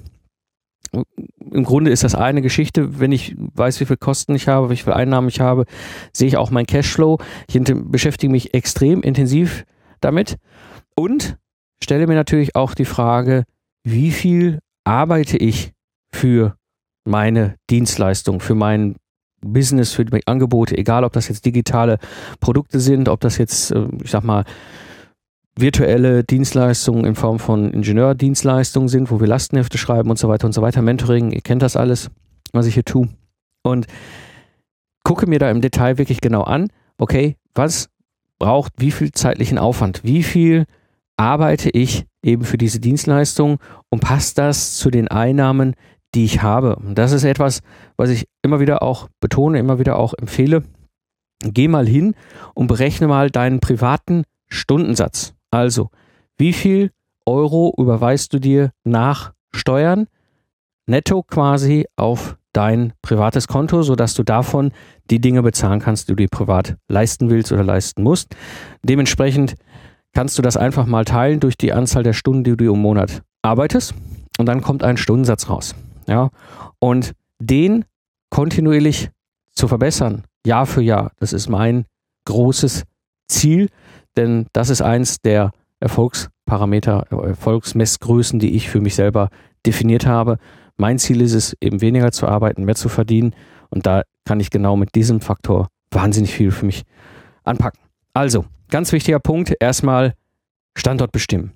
Im 1.57 1.63
Grunde 1.63 1.91
ist 1.91 2.03
das 2.03 2.15
eine 2.15 2.41
Geschichte, 2.41 2.99
wenn 2.99 3.11
ich 3.11 3.35
weiß, 3.37 3.79
wie 3.79 3.85
viel 3.85 3.97
Kosten 3.97 4.35
ich 4.35 4.47
habe, 4.47 4.69
wie 4.69 4.77
viel 4.77 4.93
Einnahmen 4.93 5.27
ich 5.27 5.39
habe, 5.39 5.65
sehe 6.13 6.27
ich 6.27 6.37
auch 6.37 6.51
mein 6.51 6.67
Cashflow. 6.67 7.19
Ich 7.47 7.59
beschäftige 7.65 8.31
mich 8.31 8.53
extrem 8.53 9.01
intensiv 9.01 9.65
damit 9.99 10.37
und 10.95 11.37
stelle 11.83 12.07
mir 12.07 12.15
natürlich 12.15 12.55
auch 12.55 12.75
die 12.75 12.85
Frage, 12.85 13.43
wie 13.83 14.11
viel 14.11 14.59
arbeite 14.83 15.37
ich 15.37 15.73
für 16.11 16.55
meine 17.03 17.55
Dienstleistung, 17.69 18.39
für 18.39 18.55
mein 18.55 18.95
Business, 19.41 19.93
für 19.93 20.05
die 20.05 20.27
Angebote, 20.27 20.77
egal 20.77 21.03
ob 21.03 21.13
das 21.13 21.27
jetzt 21.27 21.45
digitale 21.45 21.97
Produkte 22.39 22.79
sind, 22.79 23.09
ob 23.09 23.19
das 23.21 23.37
jetzt, 23.37 23.71
äh, 23.71 23.87
ich 24.03 24.11
sag 24.11 24.23
mal, 24.23 24.45
virtuelle 25.59 26.23
Dienstleistungen 26.23 27.05
in 27.05 27.15
Form 27.15 27.39
von 27.39 27.71
Ingenieurdienstleistungen 27.71 28.89
sind, 28.89 29.11
wo 29.11 29.19
wir 29.19 29.27
Lastenhefte 29.27 29.77
schreiben 29.77 30.09
und 30.09 30.19
so 30.19 30.29
weiter 30.29 30.45
und 30.45 30.53
so 30.53 30.61
weiter, 30.61 30.81
Mentoring, 30.81 31.31
ihr 31.31 31.41
kennt 31.41 31.61
das 31.61 31.75
alles, 31.75 32.09
was 32.53 32.67
ich 32.67 32.75
hier 32.75 32.85
tue. 32.85 33.09
Und 33.63 33.87
gucke 35.03 35.27
mir 35.27 35.39
da 35.39 35.49
im 35.49 35.61
Detail 35.61 35.97
wirklich 35.97 36.21
genau 36.21 36.43
an, 36.43 36.67
okay, 36.97 37.37
was 37.55 37.89
braucht 38.39 38.73
wie 38.77 38.91
viel 38.91 39.11
zeitlichen 39.11 39.57
Aufwand, 39.57 40.03
wie 40.03 40.23
viel 40.23 40.65
arbeite 41.17 41.69
ich 41.69 42.05
eben 42.21 42.43
für 42.43 42.57
diese 42.57 42.79
Dienstleistung 42.79 43.57
und 43.89 44.01
passt 44.01 44.37
das 44.37 44.75
zu 44.75 44.91
den 44.91 45.07
Einnahmen, 45.07 45.73
die 46.13 46.25
ich 46.25 46.41
habe. 46.41 46.75
Und 46.75 46.95
das 46.95 47.11
ist 47.11 47.23
etwas, 47.23 47.61
was 47.95 48.09
ich 48.09 48.27
immer 48.43 48.59
wieder 48.59 48.83
auch 48.83 49.09
betone, 49.19 49.59
immer 49.59 49.79
wieder 49.79 49.97
auch 49.97 50.13
empfehle. 50.13 50.63
Geh 51.43 51.67
mal 51.67 51.87
hin 51.87 52.15
und 52.53 52.67
berechne 52.67 53.07
mal 53.07 53.29
deinen 53.29 53.59
privaten 53.59 54.23
Stundensatz. 54.47 55.33
Also, 55.51 55.89
wie 56.37 56.53
viel 56.53 56.91
Euro 57.25 57.73
überweist 57.77 58.33
du 58.33 58.39
dir 58.39 58.71
nach 58.83 59.33
Steuern 59.51 60.07
netto 60.87 61.23
quasi 61.23 61.85
auf 61.95 62.37
dein 62.53 62.93
privates 63.01 63.47
Konto, 63.47 63.83
sodass 63.83 64.13
du 64.13 64.23
davon 64.23 64.71
die 65.11 65.19
Dinge 65.19 65.43
bezahlen 65.43 65.79
kannst, 65.79 66.07
die 66.07 66.13
du 66.13 66.15
dir 66.15 66.29
privat 66.29 66.77
leisten 66.87 67.29
willst 67.29 67.51
oder 67.51 67.63
leisten 67.63 68.01
musst. 68.01 68.35
Dementsprechend 68.83 69.55
kannst 70.13 70.37
du 70.37 70.41
das 70.41 70.57
einfach 70.57 70.85
mal 70.85 71.05
teilen 71.05 71.39
durch 71.39 71.57
die 71.57 71.73
Anzahl 71.73 72.03
der 72.03 72.13
Stunden, 72.13 72.43
die 72.43 72.57
du 72.57 72.73
im 72.73 72.81
Monat 72.81 73.21
arbeitest 73.43 73.93
und 74.39 74.47
dann 74.47 74.61
kommt 74.61 74.83
ein 74.83 74.97
Stundensatz 74.97 75.49
raus. 75.49 75.75
Ja, 76.07 76.29
und 76.79 77.13
den 77.39 77.85
kontinuierlich 78.29 79.11
zu 79.53 79.67
verbessern, 79.67 80.23
Jahr 80.45 80.65
für 80.65 80.81
Jahr, 80.81 81.11
das 81.19 81.33
ist 81.33 81.49
mein 81.49 81.85
großes 82.25 82.83
Ziel, 83.27 83.69
denn 84.17 84.47
das 84.53 84.69
ist 84.69 84.81
eins 84.81 85.21
der 85.21 85.51
Erfolgsparameter, 85.79 87.05
Erfolgsmessgrößen, 87.11 88.39
die 88.39 88.55
ich 88.55 88.69
für 88.69 88.81
mich 88.81 88.95
selber 88.95 89.29
definiert 89.65 90.05
habe. 90.05 90.37
Mein 90.75 90.99
Ziel 90.99 91.21
ist 91.21 91.33
es, 91.33 91.55
eben 91.61 91.81
weniger 91.81 92.11
zu 92.11 92.27
arbeiten, 92.27 92.65
mehr 92.65 92.75
zu 92.75 92.89
verdienen 92.89 93.33
und 93.69 93.85
da 93.85 94.03
kann 94.25 94.39
ich 94.39 94.49
genau 94.49 94.75
mit 94.75 94.95
diesem 94.95 95.21
Faktor 95.21 95.67
wahnsinnig 95.91 96.33
viel 96.33 96.51
für 96.51 96.65
mich 96.65 96.83
anpacken. 97.43 97.79
Also, 98.13 98.45
ganz 98.69 98.91
wichtiger 98.91 99.19
Punkt, 99.19 99.53
erstmal 99.59 100.13
Standort 100.75 101.11
bestimmen. 101.11 101.51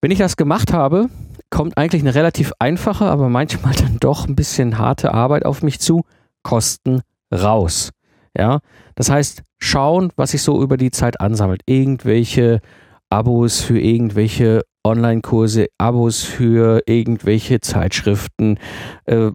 Wenn 0.00 0.10
ich 0.10 0.18
das 0.18 0.36
gemacht 0.36 0.72
habe, 0.72 1.08
kommt 1.50 1.76
eigentlich 1.76 2.02
eine 2.02 2.14
relativ 2.14 2.52
einfache, 2.58 3.06
aber 3.06 3.28
manchmal 3.28 3.74
dann 3.74 3.98
doch 3.98 4.28
ein 4.28 4.36
bisschen 4.36 4.78
harte 4.78 5.12
Arbeit 5.12 5.44
auf 5.44 5.62
mich 5.62 5.80
zu. 5.80 6.04
Kosten 6.42 7.02
raus. 7.32 7.90
Ja, 8.36 8.60
das 8.94 9.10
heißt, 9.10 9.42
schauen, 9.58 10.12
was 10.16 10.30
sich 10.32 10.42
so 10.42 10.62
über 10.62 10.76
die 10.76 10.90
Zeit 10.90 11.20
ansammelt. 11.20 11.62
Irgendwelche 11.66 12.60
Abos 13.10 13.60
für 13.60 13.80
irgendwelche 13.80 14.62
Online-Kurse, 14.84 15.66
Abos 15.78 16.22
für 16.22 16.82
irgendwelche 16.86 17.60
Zeitschriften, 17.60 18.58
äh, 19.04 19.30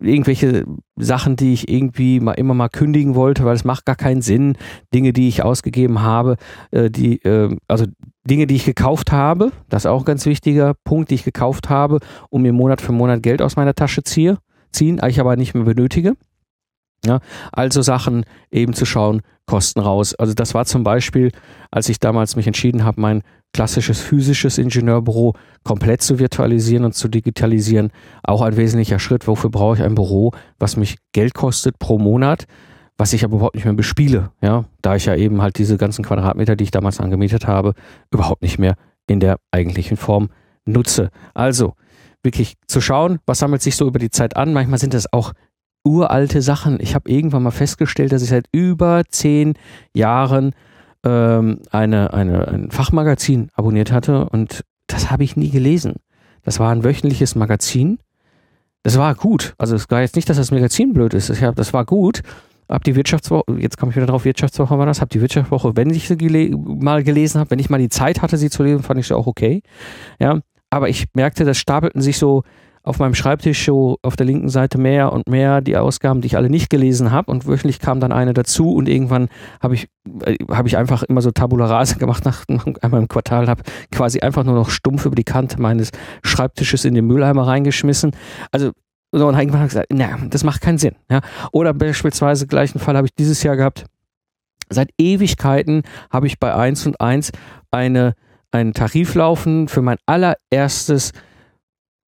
irgendwelche 0.00 0.64
Sachen, 0.96 1.36
die 1.36 1.52
ich 1.52 1.68
irgendwie 1.68 2.20
mal 2.20 2.32
immer 2.32 2.54
mal 2.54 2.68
kündigen 2.68 3.14
wollte, 3.14 3.44
weil 3.44 3.54
es 3.54 3.64
macht 3.64 3.86
gar 3.86 3.96
keinen 3.96 4.22
Sinn. 4.22 4.56
Dinge, 4.94 5.12
die 5.12 5.28
ich 5.28 5.42
ausgegeben 5.42 6.02
habe, 6.02 6.36
äh, 6.70 6.90
die, 6.90 7.22
äh, 7.22 7.56
also 7.66 7.86
Dinge, 8.24 8.46
die 8.46 8.56
ich 8.56 8.64
gekauft 8.64 9.10
habe, 9.10 9.52
das 9.68 9.82
ist 9.84 9.90
auch 9.90 10.02
ein 10.02 10.06
ganz 10.06 10.26
wichtiger 10.26 10.74
Punkt, 10.84 11.10
die 11.10 11.16
ich 11.16 11.24
gekauft 11.24 11.70
habe, 11.70 11.98
um 12.30 12.42
mir 12.42 12.52
Monat 12.52 12.80
für 12.80 12.92
Monat 12.92 13.22
Geld 13.22 13.42
aus 13.42 13.56
meiner 13.56 13.74
Tasche 13.74 14.02
ziehe, 14.02 14.38
ziehen, 14.70 15.00
ich 15.08 15.18
aber 15.18 15.36
nicht 15.36 15.54
mehr 15.54 15.64
benötige. 15.64 16.14
Ja, 17.04 17.20
also 17.52 17.80
Sachen 17.80 18.24
eben 18.50 18.72
zu 18.72 18.84
schauen, 18.84 19.22
Kosten 19.46 19.80
raus. 19.80 20.14
Also 20.14 20.34
das 20.34 20.52
war 20.54 20.64
zum 20.66 20.84
Beispiel, 20.84 21.30
als 21.70 21.88
ich 21.88 22.00
damals 22.00 22.36
mich 22.36 22.46
entschieden 22.46 22.84
habe, 22.84 23.00
mein 23.00 23.22
klassisches 23.52 24.00
physisches 24.00 24.58
Ingenieurbüro 24.58 25.34
komplett 25.64 26.02
zu 26.02 26.18
virtualisieren 26.18 26.84
und 26.84 26.94
zu 26.94 27.08
digitalisieren, 27.08 27.90
auch 28.22 28.42
ein 28.42 28.56
wesentlicher 28.56 28.98
Schritt. 28.98 29.26
Wofür 29.26 29.50
brauche 29.50 29.76
ich 29.76 29.82
ein 29.82 29.94
Büro, 29.94 30.32
was 30.58 30.76
mich 30.76 30.96
Geld 31.12 31.34
kostet 31.34 31.78
pro 31.78 31.98
Monat, 31.98 32.46
was 32.98 33.12
ich 33.12 33.24
aber 33.24 33.36
überhaupt 33.36 33.54
nicht 33.54 33.64
mehr 33.64 33.74
bespiele, 33.74 34.32
ja, 34.42 34.64
da 34.82 34.96
ich 34.96 35.06
ja 35.06 35.14
eben 35.14 35.40
halt 35.40 35.58
diese 35.58 35.78
ganzen 35.78 36.04
Quadratmeter, 36.04 36.56
die 36.56 36.64
ich 36.64 36.70
damals 36.70 37.00
angemietet 37.00 37.46
habe, 37.46 37.74
überhaupt 38.10 38.42
nicht 38.42 38.58
mehr 38.58 38.74
in 39.06 39.20
der 39.20 39.38
eigentlichen 39.50 39.96
Form 39.96 40.28
nutze. 40.66 41.10
Also 41.32 41.74
wirklich 42.22 42.54
zu 42.66 42.80
schauen, 42.80 43.20
was 43.24 43.38
sammelt 43.38 43.62
sich 43.62 43.76
so 43.76 43.86
über 43.86 43.98
die 43.98 44.10
Zeit 44.10 44.36
an. 44.36 44.52
Manchmal 44.52 44.78
sind 44.78 44.94
es 44.94 45.10
auch 45.12 45.32
uralte 45.84 46.42
Sachen. 46.42 46.78
Ich 46.80 46.94
habe 46.94 47.10
irgendwann 47.10 47.42
mal 47.42 47.50
festgestellt, 47.50 48.12
dass 48.12 48.22
ich 48.22 48.28
seit 48.28 48.46
über 48.52 49.02
zehn 49.08 49.54
Jahren 49.94 50.52
ähm, 51.04 51.60
eine, 51.70 52.12
eine, 52.12 52.48
ein 52.48 52.70
Fachmagazin 52.70 53.50
abonniert 53.54 53.92
hatte 53.92 54.28
und 54.28 54.64
das 54.86 55.10
habe 55.10 55.24
ich 55.24 55.36
nie 55.36 55.50
gelesen. 55.50 55.96
Das 56.42 56.58
war 56.60 56.72
ein 56.72 56.84
wöchentliches 56.84 57.34
Magazin. 57.34 57.98
Das 58.82 58.96
war 58.96 59.14
gut. 59.14 59.54
Also 59.58 59.76
es 59.76 59.90
war 59.90 60.00
jetzt 60.00 60.16
nicht, 60.16 60.28
dass 60.28 60.36
das 60.36 60.50
Magazin 60.50 60.92
blöd 60.92 61.14
ist. 61.14 61.30
Ich 61.30 61.42
hab, 61.42 61.56
das 61.56 61.72
war 61.72 61.84
gut. 61.84 62.22
Hab 62.68 62.84
die 62.84 62.96
Wirtschaftswoche, 62.96 63.44
jetzt 63.58 63.78
komme 63.78 63.90
ich 63.90 63.96
wieder 63.96 64.06
drauf, 64.06 64.24
Wirtschaftswoche 64.24 64.78
war 64.78 64.84
das, 64.84 65.00
hab 65.00 65.08
die 65.08 65.22
Wirtschaftswoche, 65.22 65.74
wenn 65.74 65.88
ich 65.88 66.06
sie 66.06 66.18
gele 66.18 66.54
mal 66.56 67.02
gelesen 67.02 67.40
habe, 67.40 67.50
wenn 67.50 67.58
ich 67.58 67.70
mal 67.70 67.78
die 67.78 67.88
Zeit 67.88 68.20
hatte, 68.20 68.36
sie 68.36 68.50
zu 68.50 68.62
lesen, 68.62 68.82
fand 68.82 69.00
ich 69.00 69.06
sie 69.06 69.16
auch 69.16 69.26
okay. 69.26 69.62
Ja, 70.20 70.40
aber 70.68 70.90
ich 70.90 71.06
merkte, 71.14 71.46
das 71.46 71.56
stapelten 71.56 72.02
sich 72.02 72.18
so 72.18 72.42
auf 72.88 72.98
meinem 72.98 73.14
Schreibtisch 73.14 73.66
so 73.66 73.98
auf 74.02 74.16
der 74.16 74.26
linken 74.26 74.48
Seite 74.48 74.78
mehr 74.78 75.12
und 75.12 75.28
mehr 75.28 75.60
die 75.60 75.76
Ausgaben, 75.76 76.22
die 76.22 76.26
ich 76.26 76.36
alle 76.36 76.48
nicht 76.48 76.70
gelesen 76.70 77.12
habe 77.12 77.30
und 77.30 77.46
wöchentlich 77.46 77.80
kam 77.80 78.00
dann 78.00 78.12
eine 78.12 78.32
dazu 78.32 78.74
und 78.74 78.88
irgendwann 78.88 79.28
habe 79.60 79.74
ich 79.74 79.88
äh, 80.24 80.36
habe 80.50 80.68
ich 80.68 80.76
einfach 80.78 81.02
immer 81.02 81.20
so 81.20 81.30
Tabula 81.30 81.66
Rasa 81.66 81.96
gemacht 81.96 82.24
nach, 82.24 82.44
einmal 82.80 83.02
im 83.02 83.08
Quartal 83.08 83.48
habe 83.48 83.62
quasi 83.92 84.20
einfach 84.20 84.44
nur 84.44 84.54
noch 84.54 84.70
stumpf 84.70 85.04
über 85.04 85.14
die 85.14 85.24
Kante 85.24 85.60
meines 85.60 85.90
Schreibtisches 86.22 86.86
in 86.86 86.94
den 86.94 87.06
Mülleimer 87.06 87.46
reingeschmissen. 87.46 88.12
Also 88.52 88.72
so, 89.12 89.26
und 89.26 89.38
irgendwann 89.38 89.60
habe 89.60 89.68
ich 89.68 89.72
gesagt, 89.72 89.88
na, 89.92 90.18
das 90.28 90.44
macht 90.44 90.60
keinen 90.60 90.78
Sinn. 90.78 90.94
Ja? 91.10 91.20
Oder 91.52 91.72
beispielsweise 91.74 92.46
gleichen 92.46 92.78
Fall 92.78 92.96
habe 92.96 93.06
ich 93.06 93.14
dieses 93.14 93.42
Jahr 93.42 93.56
gehabt. 93.56 93.84
Seit 94.70 94.90
Ewigkeiten 94.98 95.82
habe 96.10 96.26
ich 96.26 96.38
bei 96.38 96.54
1 96.54 96.86
und 96.86 97.00
1 97.00 97.32
eine, 97.70 98.14
einen 98.50 98.74
Tarif 98.74 99.14
laufen 99.14 99.68
für 99.68 99.80
mein 99.80 99.96
allererstes 100.04 101.12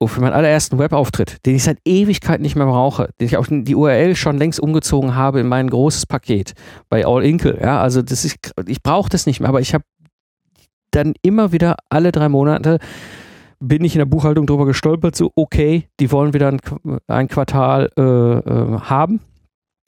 für 0.06 0.20
meinen 0.20 0.32
allerersten 0.32 0.78
Webauftritt, 0.78 1.44
den 1.44 1.56
ich 1.56 1.64
seit 1.64 1.78
Ewigkeit 1.84 2.40
nicht 2.40 2.56
mehr 2.56 2.66
brauche, 2.66 3.10
den 3.20 3.26
ich 3.26 3.36
auch 3.36 3.46
die 3.48 3.74
URL 3.74 4.16
schon 4.16 4.38
längst 4.38 4.60
umgezogen 4.60 5.14
habe 5.14 5.40
in 5.40 5.46
mein 5.46 5.68
großes 5.68 6.06
Paket 6.06 6.54
bei 6.88 7.06
All 7.06 7.24
Inkle. 7.24 7.58
Ja, 7.60 7.80
also 7.80 8.00
das 8.02 8.24
ist, 8.24 8.38
ich 8.66 8.82
brauche 8.82 9.10
das 9.10 9.26
nicht 9.26 9.40
mehr, 9.40 9.48
aber 9.48 9.60
ich 9.60 9.74
habe 9.74 9.84
dann 10.90 11.14
immer 11.22 11.52
wieder 11.52 11.76
alle 11.88 12.12
drei 12.12 12.28
Monate 12.28 12.78
bin 13.60 13.84
ich 13.84 13.94
in 13.94 13.98
der 13.98 14.06
Buchhaltung 14.06 14.46
drüber 14.46 14.64
gestolpert, 14.64 15.14
so 15.14 15.30
okay, 15.36 15.88
die 16.00 16.10
wollen 16.10 16.32
wieder 16.32 16.48
ein, 16.48 16.60
ein 17.06 17.28
Quartal 17.28 17.90
äh, 17.96 18.02
äh, 18.02 18.80
haben. 18.80 19.20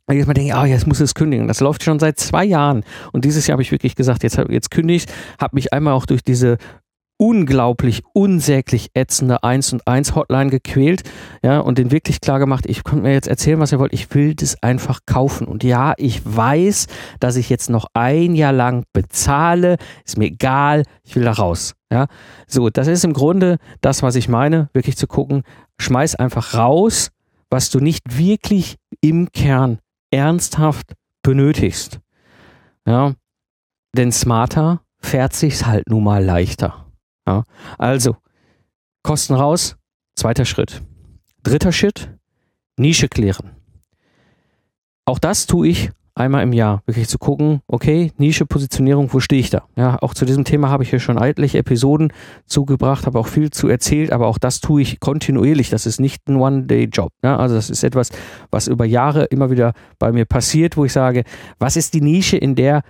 Und 0.07 0.17
jetzt 0.17 0.27
mal 0.27 0.35
denke 0.35 0.51
ich, 0.51 0.57
oh, 0.57 0.65
jetzt 0.65 0.87
muss 0.87 1.01
es 1.01 1.15
kündigen. 1.15 1.49
Das 1.49 1.61
läuft 1.61 1.83
schon 1.83 1.99
seit 1.99 2.19
zwei 2.19 2.45
Jahren. 2.45 2.85
Und 3.13 3.25
dieses 3.25 3.47
Jahr 3.47 3.55
habe 3.55 3.63
ich 3.63 3.73
wirklich 3.73 3.95
gesagt, 3.95 4.25
jetzt, 4.25 4.37
jetzt 4.51 4.71
kündige 4.71 4.97
ich, 4.97 5.07
habe 5.41 5.55
mich 5.55 5.73
einmal 5.73 5.95
auch 5.95 6.07
durch 6.07 6.23
diese 6.23 6.59
unglaublich, 7.23 8.03
unsäglich 8.15 8.91
ätzende 8.95 9.45
1 9.45 9.75
und 9.75 9.87
1 9.87 10.17
Hotline 10.17 10.51
gequält, 10.51 11.05
ja, 11.45 11.61
und 11.61 11.79
den 11.79 11.93
wirklich 11.93 12.21
klar 12.21 12.41
gemacht, 12.41 12.65
ich 12.67 12.83
konnte 12.83 13.05
mir 13.05 13.13
jetzt 13.13 13.29
erzählen, 13.29 13.61
was 13.61 13.71
ihr 13.71 13.79
wollt, 13.79 13.93
ich 13.93 14.13
will 14.13 14.35
das 14.35 14.61
einfach 14.61 14.99
kaufen. 15.07 15.47
Und 15.47 15.63
ja, 15.63 15.95
ich 15.99 16.21
weiß, 16.25 16.89
dass 17.21 17.37
ich 17.37 17.49
jetzt 17.49 17.71
noch 17.71 17.87
ein 17.95 18.35
Jahr 18.35 18.53
lang 18.53 18.83
bezahle, 18.93 19.77
ist 20.05 20.19
mir 20.19 20.25
egal, 20.25 20.83
ich 21.05 21.15
will 21.15 21.23
da 21.23 21.31
raus, 21.31 21.75
ja. 21.93 22.09
So, 22.49 22.71
das 22.71 22.89
ist 22.89 23.05
im 23.05 23.13
Grunde 23.13 23.59
das, 23.83 24.03
was 24.03 24.17
ich 24.17 24.29
meine, 24.29 24.69
wirklich 24.73 24.97
zu 24.97 25.07
gucken, 25.07 25.45
schmeiß 25.79 26.17
einfach 26.17 26.55
raus, 26.55 27.13
was 27.51 27.71
du 27.71 27.79
nicht 27.79 28.19
wirklich 28.19 28.79
im 29.01 29.31
Kern 29.31 29.79
ernsthaft 30.11 30.95
benötigst, 31.23 32.01
ja. 32.85 33.15
Denn 33.97 34.11
smarter 34.11 34.81
fährt 34.99 35.35
sich's 35.35 35.67
halt 35.67 35.89
nun 35.89 36.03
mal 36.03 36.25
leichter. 36.25 36.83
Ja, 37.27 37.45
also, 37.79 38.17
Kosten 39.03 39.35
raus, 39.35 39.77
zweiter 40.15 40.45
Schritt. 40.45 40.83
Dritter 41.43 41.73
Schritt, 41.73 42.11
Nische 42.77 43.09
klären. 43.09 43.51
Auch 45.05 45.19
das 45.19 45.47
tue 45.47 45.69
ich 45.69 45.91
einmal 46.15 46.43
im 46.43 46.53
Jahr 46.53 46.83
wirklich 46.87 47.09
zu 47.09 47.19
gucken, 47.19 47.63
okay, 47.67 48.13
Nische, 48.19 48.47
Positionierung, 48.47 49.13
wo 49.13 49.21
stehe 49.21 49.41
ich 49.41 49.51
da? 49.51 49.65
Ja, 49.77 49.99
auch 50.01 50.15
zu 50.15 50.25
diesem 50.25 50.45
Thema 50.45 50.69
habe 50.69 50.85
ich 50.85 50.91
hier 50.91 51.01
schon 51.01 51.17
etliche 51.17 51.59
Episoden 51.59 52.13
zugebracht, 52.47 53.07
habe 53.07 53.19
auch 53.19 53.27
viel 53.27 53.51
zu 53.51 53.69
erzählt, 53.69 54.13
aber 54.13 54.27
auch 54.27 54.39
das 54.39 54.61
tue 54.61 54.83
ich 54.83 55.01
kontinuierlich. 55.01 55.71
Das 55.71 55.87
ist 55.87 56.01
nicht 56.01 56.29
ein 56.29 56.37
One-Day-Job. 56.37 57.13
Ja, 57.23 57.37
also 57.37 57.55
das 57.55 57.71
ist 57.71 57.83
etwas, 57.83 58.11
was 58.51 58.69
über 58.69 58.85
Jahre 58.85 59.25
immer 59.25 59.51
wieder 59.51 59.73
bei 59.99 60.13
mir 60.13 60.27
passiert, 60.27 60.77
wo 60.77 60.85
ich 60.85 60.93
sage, 60.93 61.25
was 61.59 61.77
ist 61.77 61.95
die 61.95 62.03
Nische, 62.03 62.37
in 62.37 62.55
der 62.55 62.83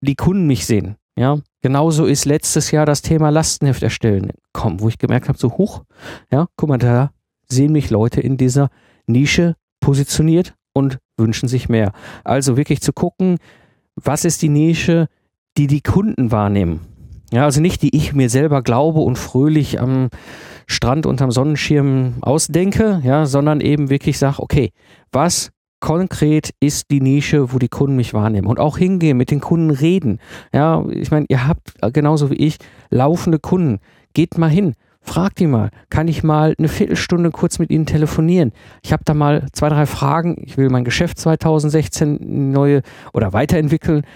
die 0.00 0.16
Kunden 0.16 0.46
mich 0.46 0.66
sehen? 0.66 0.96
Ja, 1.16 1.38
genauso 1.62 2.04
ist 2.04 2.24
letztes 2.24 2.70
Jahr 2.70 2.84
das 2.84 3.02
Thema 3.02 3.30
Lastenheft 3.30 3.82
erstellen. 3.82 4.32
Komm, 4.52 4.80
wo 4.80 4.88
ich 4.88 4.98
gemerkt 4.98 5.28
habe, 5.28 5.38
so 5.38 5.52
hoch, 5.52 5.84
ja, 6.30 6.46
guck 6.56 6.68
mal, 6.68 6.78
da 6.78 7.12
sehen 7.48 7.72
mich 7.72 7.90
Leute 7.90 8.20
in 8.20 8.36
dieser 8.36 8.68
Nische 9.06 9.56
positioniert 9.80 10.54
und 10.72 10.98
wünschen 11.16 11.48
sich 11.48 11.68
mehr. 11.68 11.92
Also 12.24 12.56
wirklich 12.56 12.80
zu 12.80 12.92
gucken, 12.92 13.38
was 13.96 14.24
ist 14.24 14.42
die 14.42 14.48
Nische, 14.48 15.08
die 15.56 15.66
die 15.66 15.82
Kunden 15.82 16.30
wahrnehmen. 16.30 16.80
Ja, 17.32 17.44
also 17.44 17.60
nicht 17.60 17.82
die 17.82 17.96
ich 17.96 18.12
mir 18.12 18.28
selber 18.28 18.62
glaube 18.62 19.00
und 19.00 19.16
fröhlich 19.16 19.80
am 19.80 20.08
Strand 20.66 21.06
unterm 21.06 21.30
Sonnenschirm 21.30 22.16
ausdenke, 22.20 23.00
ja, 23.04 23.26
sondern 23.26 23.60
eben 23.60 23.90
wirklich 23.90 24.18
sage, 24.18 24.40
okay, 24.40 24.72
was 25.12 25.50
konkret 25.82 26.54
ist 26.60 26.90
die 26.90 27.00
Nische, 27.00 27.52
wo 27.52 27.58
die 27.58 27.68
Kunden 27.68 27.96
mich 27.96 28.14
wahrnehmen 28.14 28.46
und 28.46 28.60
auch 28.60 28.78
hingehen, 28.78 29.18
mit 29.18 29.30
den 29.32 29.40
Kunden 29.40 29.70
reden. 29.70 30.20
Ja, 30.54 30.84
ich 30.88 31.10
meine, 31.10 31.26
ihr 31.28 31.46
habt 31.46 31.74
genauso 31.92 32.30
wie 32.30 32.36
ich 32.36 32.58
laufende 32.88 33.40
Kunden. 33.40 33.80
Geht 34.14 34.38
mal 34.38 34.48
hin, 34.48 34.74
Frag 35.04 35.34
die 35.34 35.48
mal, 35.48 35.70
kann 35.90 36.06
ich 36.06 36.22
mal 36.22 36.54
eine 36.56 36.68
Viertelstunde 36.68 37.32
kurz 37.32 37.58
mit 37.58 37.70
ihnen 37.70 37.86
telefonieren? 37.86 38.52
Ich 38.84 38.92
habe 38.92 39.02
da 39.04 39.14
mal 39.14 39.48
zwei, 39.52 39.68
drei 39.68 39.84
Fragen. 39.84 40.36
Ich 40.46 40.56
will 40.56 40.70
mein 40.70 40.84
Geschäft 40.84 41.18
2016 41.18 42.52
neue 42.52 42.82
oder 43.12 43.32
weiterentwickeln. 43.32 44.06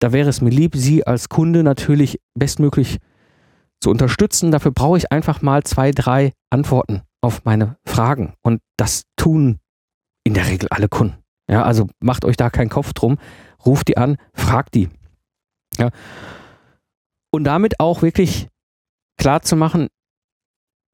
Da 0.00 0.12
wäre 0.12 0.28
es 0.28 0.42
mir 0.42 0.50
lieb, 0.50 0.76
Sie 0.76 1.06
als 1.06 1.30
Kunde 1.30 1.62
natürlich 1.62 2.20
bestmöglich 2.34 2.98
zu 3.80 3.88
unterstützen. 3.88 4.50
Dafür 4.50 4.72
brauche 4.72 4.98
ich 4.98 5.10
einfach 5.10 5.40
mal 5.40 5.62
zwei, 5.62 5.92
drei 5.92 6.32
Antworten 6.50 7.00
auf 7.22 7.46
meine 7.46 7.78
Fragen. 7.86 8.34
Und 8.42 8.60
das 8.76 9.04
tun 9.16 9.60
in 10.24 10.34
der 10.34 10.48
Regel 10.48 10.68
alle 10.70 10.88
Kunden. 10.88 11.16
Ja, 11.48 11.62
also 11.62 11.88
macht 12.00 12.24
euch 12.24 12.36
da 12.36 12.50
keinen 12.50 12.70
Kopf 12.70 12.92
drum. 12.92 13.18
Ruft 13.64 13.88
die 13.88 13.96
an, 13.96 14.16
fragt 14.32 14.74
die. 14.74 14.88
Ja. 15.78 15.90
Und 17.30 17.44
damit 17.44 17.80
auch 17.80 18.02
wirklich 18.02 18.48
klar 19.18 19.42
zu 19.42 19.56
machen, 19.56 19.88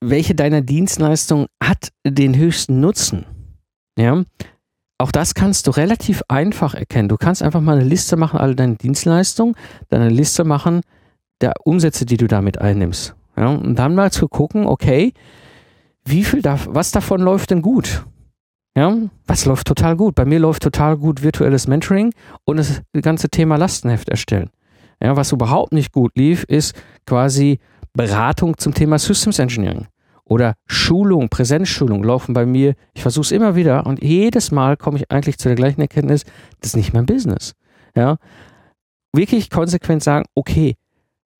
welche 0.00 0.34
deiner 0.34 0.62
Dienstleistungen 0.62 1.46
hat 1.62 1.90
den 2.06 2.36
höchsten 2.36 2.80
Nutzen? 2.80 3.26
Ja, 3.98 4.24
auch 4.98 5.12
das 5.12 5.34
kannst 5.34 5.66
du 5.66 5.70
relativ 5.70 6.22
einfach 6.28 6.74
erkennen. 6.74 7.08
Du 7.08 7.16
kannst 7.16 7.42
einfach 7.42 7.60
mal 7.60 7.76
eine 7.78 7.88
Liste 7.88 8.16
machen, 8.16 8.38
alle 8.38 8.54
deine 8.54 8.76
Dienstleistungen, 8.76 9.54
dann 9.88 10.02
eine 10.02 10.10
Liste 10.10 10.44
machen 10.44 10.82
der 11.40 11.54
Umsätze, 11.64 12.04
die 12.04 12.18
du 12.18 12.26
damit 12.26 12.60
einnimmst. 12.60 13.14
Ja, 13.36 13.48
und 13.48 13.76
dann 13.76 13.94
mal 13.94 14.12
zu 14.12 14.28
gucken, 14.28 14.66
okay, 14.66 15.14
wie 16.04 16.24
viel 16.24 16.42
da, 16.42 16.58
was 16.66 16.90
davon 16.90 17.20
läuft 17.20 17.50
denn 17.50 17.62
gut? 17.62 18.04
Ja, 18.76 18.96
was 19.26 19.44
läuft 19.46 19.66
total 19.66 19.96
gut? 19.96 20.14
Bei 20.14 20.24
mir 20.24 20.38
läuft 20.38 20.62
total 20.62 20.96
gut 20.96 21.22
virtuelles 21.22 21.66
Mentoring 21.66 22.12
und 22.44 22.58
das 22.58 22.82
ganze 23.02 23.28
Thema 23.28 23.56
Lastenheft 23.56 24.08
erstellen. 24.08 24.50
Ja, 25.02 25.16
was 25.16 25.32
überhaupt 25.32 25.72
nicht 25.72 25.92
gut 25.92 26.12
lief, 26.16 26.44
ist 26.44 26.74
quasi 27.06 27.58
Beratung 27.94 28.58
zum 28.58 28.74
Thema 28.74 28.98
Systems 28.98 29.38
Engineering 29.38 29.86
oder 30.24 30.54
Schulung, 30.66 31.28
Präsenzschulung 31.28 32.04
laufen 32.04 32.34
bei 32.34 32.46
mir. 32.46 32.74
Ich 32.94 33.02
versuche 33.02 33.24
es 33.24 33.32
immer 33.32 33.56
wieder 33.56 33.86
und 33.86 34.02
jedes 34.02 34.52
Mal 34.52 34.76
komme 34.76 34.98
ich 34.98 35.10
eigentlich 35.10 35.38
zu 35.38 35.48
der 35.48 35.56
gleichen 35.56 35.80
Erkenntnis, 35.80 36.24
das 36.60 36.70
ist 36.70 36.76
nicht 36.76 36.94
mein 36.94 37.06
Business. 37.06 37.54
Ja, 37.96 38.18
wirklich 39.12 39.50
konsequent 39.50 40.04
sagen, 40.04 40.26
okay, 40.36 40.76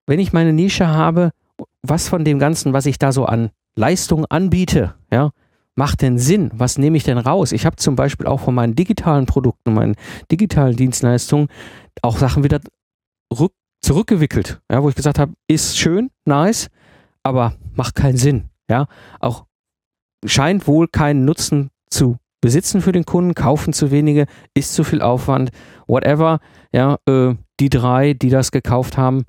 wenn 0.07 0.19
ich 0.19 0.33
meine 0.33 0.53
Nische 0.53 0.89
habe, 0.89 1.31
was 1.83 2.09
von 2.09 2.25
dem 2.25 2.41
Ganzen, 2.41 2.73
was 2.73 2.87
ich 2.87 2.99
da 2.99 3.13
so 3.13 3.27
an 3.27 3.51
Leistung 3.77 4.27
anbiete, 4.27 4.95
ja, 5.13 5.31
macht 5.81 6.03
denn 6.03 6.19
Sinn? 6.19 6.51
Was 6.53 6.77
nehme 6.77 6.99
ich 6.99 7.05
denn 7.05 7.17
raus? 7.17 7.53
Ich 7.53 7.65
habe 7.65 7.77
zum 7.77 7.97
Beispiel 7.97 8.27
auch 8.27 8.41
von 8.41 8.55
meinen 8.55 8.75
digitalen 8.75 9.25
Produkten, 9.25 9.73
meinen 9.73 9.97
digitalen 10.31 10.77
Dienstleistungen 10.77 11.49
auch 12.03 12.19
Sachen 12.19 12.45
wieder 12.45 12.61
rück, 13.33 13.55
zurückgewickelt, 13.81 14.61
ja, 14.71 14.83
wo 14.83 14.91
ich 14.91 14.95
gesagt 14.95 15.19
habe, 15.19 15.33
ist 15.49 15.79
schön, 15.79 16.11
nice, 16.27 16.69
aber 17.23 17.55
macht 17.73 17.95
keinen 17.95 18.19
Sinn. 18.19 18.51
Ja, 18.71 18.89
auch 19.21 19.47
scheint 20.27 20.67
wohl 20.67 20.87
keinen 20.87 21.25
Nutzen 21.25 21.71
zu 21.89 22.19
besitzen 22.43 22.83
für 22.83 22.93
den 22.93 23.07
Kunden, 23.07 23.35
kaufen 23.35 23.73
zu 23.73 23.91
wenige, 23.91 24.27
ist 24.53 24.75
zu 24.75 24.85
viel 24.85 25.01
Aufwand, 25.01 25.51
whatever. 25.87 26.41
Ja, 26.75 26.99
äh, 27.07 27.37
die 27.59 27.71
drei, 27.71 28.13
die 28.13 28.29
das 28.29 28.53
gekauft 28.53 28.99
haben, 28.99 29.25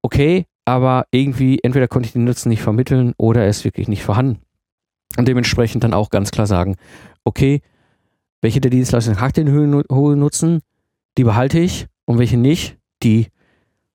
okay, 0.00 0.46
aber 0.64 1.04
irgendwie 1.10 1.58
entweder 1.62 1.86
konnte 1.86 2.06
ich 2.06 2.14
den 2.14 2.24
Nutzen 2.24 2.48
nicht 2.48 2.62
vermitteln 2.62 3.12
oder 3.18 3.42
er 3.42 3.50
ist 3.50 3.64
wirklich 3.64 3.88
nicht 3.88 4.04
vorhanden. 4.04 4.43
Und 5.16 5.28
dementsprechend 5.28 5.84
dann 5.84 5.94
auch 5.94 6.10
ganz 6.10 6.30
klar 6.30 6.46
sagen, 6.46 6.76
okay, 7.24 7.62
welche 8.42 8.60
der 8.60 8.70
Dienstleistungen 8.70 9.20
hat 9.20 9.36
den 9.36 9.82
hohen 9.90 10.18
Nutzen, 10.18 10.60
die 11.16 11.24
behalte 11.24 11.58
ich 11.58 11.86
und 12.04 12.18
welche 12.18 12.36
nicht, 12.36 12.76
die 13.02 13.28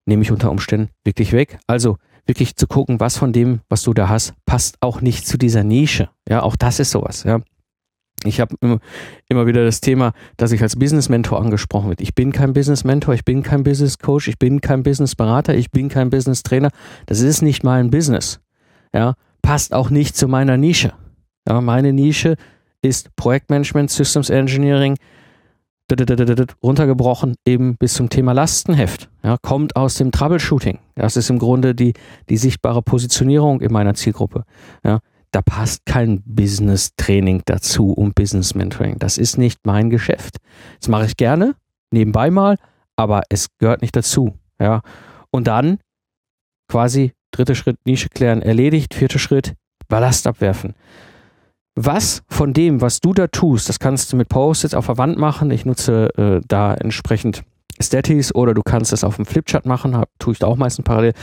nehme 0.06 0.24
ich 0.24 0.32
unter 0.32 0.50
Umständen 0.50 0.90
wirklich 1.04 1.34
weg. 1.34 1.60
Also 1.68 1.98
wirklich 2.26 2.56
zu 2.56 2.68
gucken, 2.68 3.00
was 3.00 3.18
von 3.18 3.34
dem, 3.34 3.62
was 3.70 3.84
du 3.84 3.94
da 3.94 4.10
hast, 4.10 4.34
passt 4.46 4.78
auch 4.82 5.02
nicht 5.02 5.28
zu 5.28 5.38
dieser 5.38 5.64
Nische. 5.64 6.10
Ja, 6.28 6.42
auch 6.44 6.56
das 6.56 6.80
ist 6.80 6.92
sowas. 6.92 7.24
Ja. 7.24 7.42
Ich 8.26 8.40
habe 8.40 8.56
immer, 8.62 9.48
wieder 9.48 9.64
das 9.64 9.82
Thema, 9.82 10.14
dass 10.36 10.52
ich 10.52 10.62
als 10.62 10.76
Business 10.76 11.10
Mentor 11.10 11.40
angesprochen 11.42 11.90
werde. 11.90 12.04
Ich 12.04 12.16
bin 12.16 12.32
kein 12.32 12.54
Business 12.54 12.84
Mentor, 12.84 13.14
ich 13.14 13.24
bin 13.24 13.44
kein 13.44 13.64
Business 13.64 13.98
Coach, 13.98 14.28
ich 14.28 14.38
bin 14.38 14.60
kein 14.62 14.84
Business 14.84 15.16
Berater, 15.16 15.56
ich 15.56 15.72
bin 15.72 15.88
kein 15.88 16.10
Business 16.10 16.44
Trainer. 16.44 16.70
Das 17.06 17.22
ist 17.22 17.42
nicht 17.42 17.64
mein 17.64 17.90
Business. 17.90 18.42
Ja, 18.94 19.14
passt 19.42 19.74
auch 19.74 19.90
nicht 19.90 20.18
zu 20.18 20.28
meiner 20.28 20.58
Nische. 20.58 20.94
Ja, 21.50 21.62
meine 21.62 21.92
Nische 21.92 22.36
ist 22.82 23.16
Projektmanagement, 23.16 23.90
Systems 23.90 24.30
Engineering, 24.30 24.96
runtergebrochen 26.62 27.36
eben 27.46 27.76
bis 27.76 27.96
zum 27.96 28.10
Thema 28.10 28.34
Lastenheft. 28.34 29.10
Ja, 29.24 29.38
kommt 29.42 29.76
aus 29.76 29.96
dem 29.96 30.12
Troubleshooting. 30.12 30.78
Das 30.94 31.18
ist 31.18 31.32
im 31.32 31.40
Grunde 31.40 31.74
die, 31.74 31.94
die 32.30 32.38
sichtbare 32.38 32.84
Positionierung 32.84 33.62
in 33.62 33.74
meiner 33.74 33.96
Zielgruppe. 33.96 34.46
Ja, 34.84 35.00
da 35.32 35.42
passt 35.42 35.88
kein 35.88 36.22
Business-Training 36.26 37.42
dazu 37.46 37.92
und 37.92 38.14
Business-Mentoring. 38.14 39.00
Das 39.00 39.18
ist 39.18 39.40
nicht 39.40 39.66
mein 39.66 39.90
Geschäft. 39.90 40.38
Das 40.80 40.90
mache 40.90 41.06
ich 41.06 41.18
gerne, 41.18 41.56
nebenbei 41.92 42.30
mal, 42.30 42.58
aber 42.96 43.24
es 43.30 43.48
gehört 43.58 43.82
nicht 43.82 43.96
dazu. 43.96 44.38
Ja, 44.62 44.82
und 45.32 45.48
dann 45.48 45.80
quasi 46.68 47.14
dritter 47.32 47.56
Schritt 47.56 47.78
Nische 47.86 48.10
klären 48.10 48.44
erledigt, 48.44 48.94
vierter 48.94 49.20
Schritt 49.20 49.56
Ballast 49.88 50.28
abwerfen 50.28 50.76
was 51.86 52.24
von 52.28 52.54
dem, 52.54 52.82
was 52.82 53.00
du 53.00 53.14
da 53.14 53.28
tust, 53.28 53.70
das 53.70 53.80
kannst 53.80 54.12
du 54.12 54.18
mit 54.18 54.30
Post-its 54.30 54.74
auf 54.74 54.88
der 54.88 54.98
Wand 54.98 55.18
machen. 55.18 55.50
Ich 55.52 55.66
nutze 55.66 56.10
äh, 56.18 56.42
da 56.48 56.74
entsprechend 56.74 57.44
Statis 57.80 58.36
oder 58.36 58.54
du 58.54 58.62
kannst 58.62 58.92
es 58.92 59.04
auf 59.04 59.16
dem 59.16 59.26
Flipchart 59.26 59.66
machen, 59.66 59.96
hab, 59.96 60.10
tue 60.20 60.34
ich 60.34 60.40
da 60.40 60.48
auch 60.48 60.58
meistens 60.58 60.84
parallel. 60.84 61.14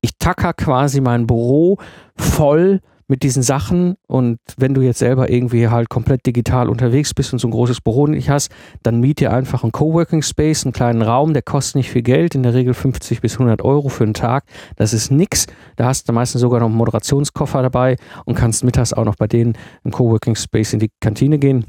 Ich 0.00 0.16
tacker 0.18 0.54
quasi 0.54 1.00
mein 1.00 1.26
Büro 1.26 1.78
voll 2.16 2.80
mit 3.08 3.22
diesen 3.22 3.42
Sachen 3.42 3.96
und 4.06 4.38
wenn 4.58 4.74
du 4.74 4.82
jetzt 4.82 4.98
selber 4.98 5.30
irgendwie 5.30 5.68
halt 5.68 5.88
komplett 5.88 6.26
digital 6.26 6.68
unterwegs 6.68 7.14
bist 7.14 7.32
und 7.32 7.38
so 7.38 7.48
ein 7.48 7.52
großes 7.52 7.80
Büro 7.80 8.06
nicht 8.06 8.28
hast, 8.28 8.52
dann 8.82 9.00
miet 9.00 9.20
dir 9.20 9.32
einfach 9.32 9.62
einen 9.62 9.72
Coworking 9.72 10.22
Space, 10.22 10.64
einen 10.64 10.74
kleinen 10.74 11.00
Raum, 11.00 11.32
der 11.32 11.42
kostet 11.42 11.76
nicht 11.76 11.90
viel 11.90 12.02
Geld, 12.02 12.34
in 12.34 12.42
der 12.42 12.52
Regel 12.52 12.74
50 12.74 13.22
bis 13.22 13.34
100 13.34 13.62
Euro 13.62 13.88
für 13.88 14.04
einen 14.04 14.14
Tag. 14.14 14.44
Das 14.76 14.92
ist 14.92 15.10
nix. 15.10 15.46
Da 15.76 15.86
hast 15.86 16.08
du 16.08 16.12
meistens 16.12 16.42
sogar 16.42 16.60
noch 16.60 16.66
einen 16.66 16.76
Moderationskoffer 16.76 17.62
dabei 17.62 17.96
und 18.26 18.34
kannst 18.34 18.62
mittags 18.62 18.92
auch 18.92 19.04
noch 19.04 19.16
bei 19.16 19.26
denen 19.26 19.56
im 19.84 19.90
Coworking 19.90 20.36
Space 20.36 20.74
in 20.74 20.80
die 20.80 20.90
Kantine 21.00 21.38
gehen. 21.38 21.64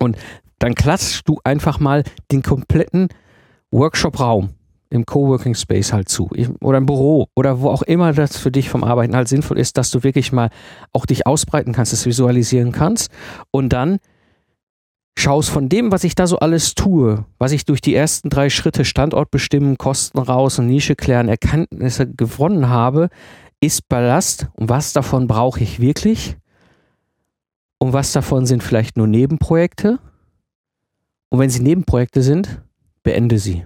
Und 0.00 0.16
dann 0.58 0.74
klatschst 0.74 1.28
du 1.28 1.38
einfach 1.44 1.78
mal 1.78 2.02
den 2.32 2.42
kompletten 2.42 3.08
Workshop-Raum 3.70 4.50
im 4.90 5.04
Coworking 5.06 5.54
Space 5.54 5.92
halt 5.92 6.08
zu. 6.08 6.30
Oder 6.60 6.78
im 6.78 6.86
Büro 6.86 7.26
oder 7.34 7.60
wo 7.60 7.70
auch 7.70 7.82
immer 7.82 8.12
das 8.12 8.36
für 8.36 8.50
dich 8.50 8.68
vom 8.68 8.84
Arbeiten 8.84 9.16
halt 9.16 9.28
sinnvoll 9.28 9.58
ist, 9.58 9.76
dass 9.76 9.90
du 9.90 10.02
wirklich 10.02 10.32
mal 10.32 10.50
auch 10.92 11.06
dich 11.06 11.26
ausbreiten 11.26 11.72
kannst, 11.72 11.92
das 11.92 12.06
visualisieren 12.06 12.72
kannst 12.72 13.10
und 13.50 13.72
dann 13.72 13.98
schaust 15.18 15.50
von 15.50 15.68
dem, 15.68 15.92
was 15.92 16.04
ich 16.04 16.14
da 16.14 16.26
so 16.26 16.38
alles 16.38 16.74
tue, 16.74 17.24
was 17.38 17.52
ich 17.52 17.64
durch 17.64 17.80
die 17.80 17.94
ersten 17.94 18.28
drei 18.28 18.50
Schritte 18.50 18.84
Standort 18.84 19.30
bestimmen, 19.30 19.78
Kosten 19.78 20.18
raus 20.18 20.58
und 20.58 20.66
Nische 20.66 20.94
klären, 20.94 21.28
Erkenntnisse 21.28 22.06
gewonnen 22.06 22.68
habe, 22.68 23.08
ist 23.60 23.88
Ballast. 23.88 24.48
Und 24.54 24.68
was 24.68 24.92
davon 24.92 25.26
brauche 25.26 25.62
ich 25.62 25.80
wirklich? 25.80 26.36
Und 27.78 27.92
was 27.92 28.12
davon 28.12 28.46
sind 28.46 28.62
vielleicht 28.62 28.96
nur 28.96 29.06
Nebenprojekte? 29.06 29.98
Und 31.30 31.38
wenn 31.38 31.50
sie 31.50 31.62
Nebenprojekte 31.62 32.22
sind, 32.22 32.62
beende 33.02 33.38
sie. 33.38 33.64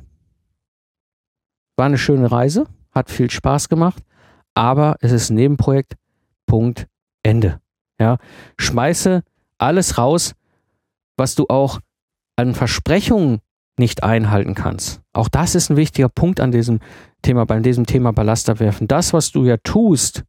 War 1.80 1.86
eine 1.86 1.96
schöne 1.96 2.30
Reise, 2.30 2.66
hat 2.92 3.08
viel 3.08 3.30
Spaß 3.30 3.70
gemacht, 3.70 4.02
aber 4.52 4.96
es 5.00 5.12
ist 5.12 5.30
ein 5.30 5.36
Nebenprojekt. 5.36 5.94
Punkt. 6.44 6.86
Ende. 7.22 7.58
Ja, 7.98 8.18
schmeiße 8.58 9.22
alles 9.56 9.96
raus, 9.96 10.34
was 11.16 11.36
du 11.36 11.46
auch 11.48 11.80
an 12.36 12.54
Versprechungen 12.54 13.38
nicht 13.78 14.02
einhalten 14.02 14.54
kannst. 14.54 15.00
Auch 15.14 15.30
das 15.30 15.54
ist 15.54 15.70
ein 15.70 15.78
wichtiger 15.78 16.10
Punkt 16.10 16.38
an 16.40 16.52
diesem 16.52 16.80
Thema, 17.22 17.46
bei 17.46 17.58
diesem 17.60 17.86
Thema 17.86 18.12
Ballastabwerfen. 18.12 18.86
Das, 18.86 19.14
was 19.14 19.32
du 19.32 19.46
ja 19.46 19.56
tust, 19.56 20.24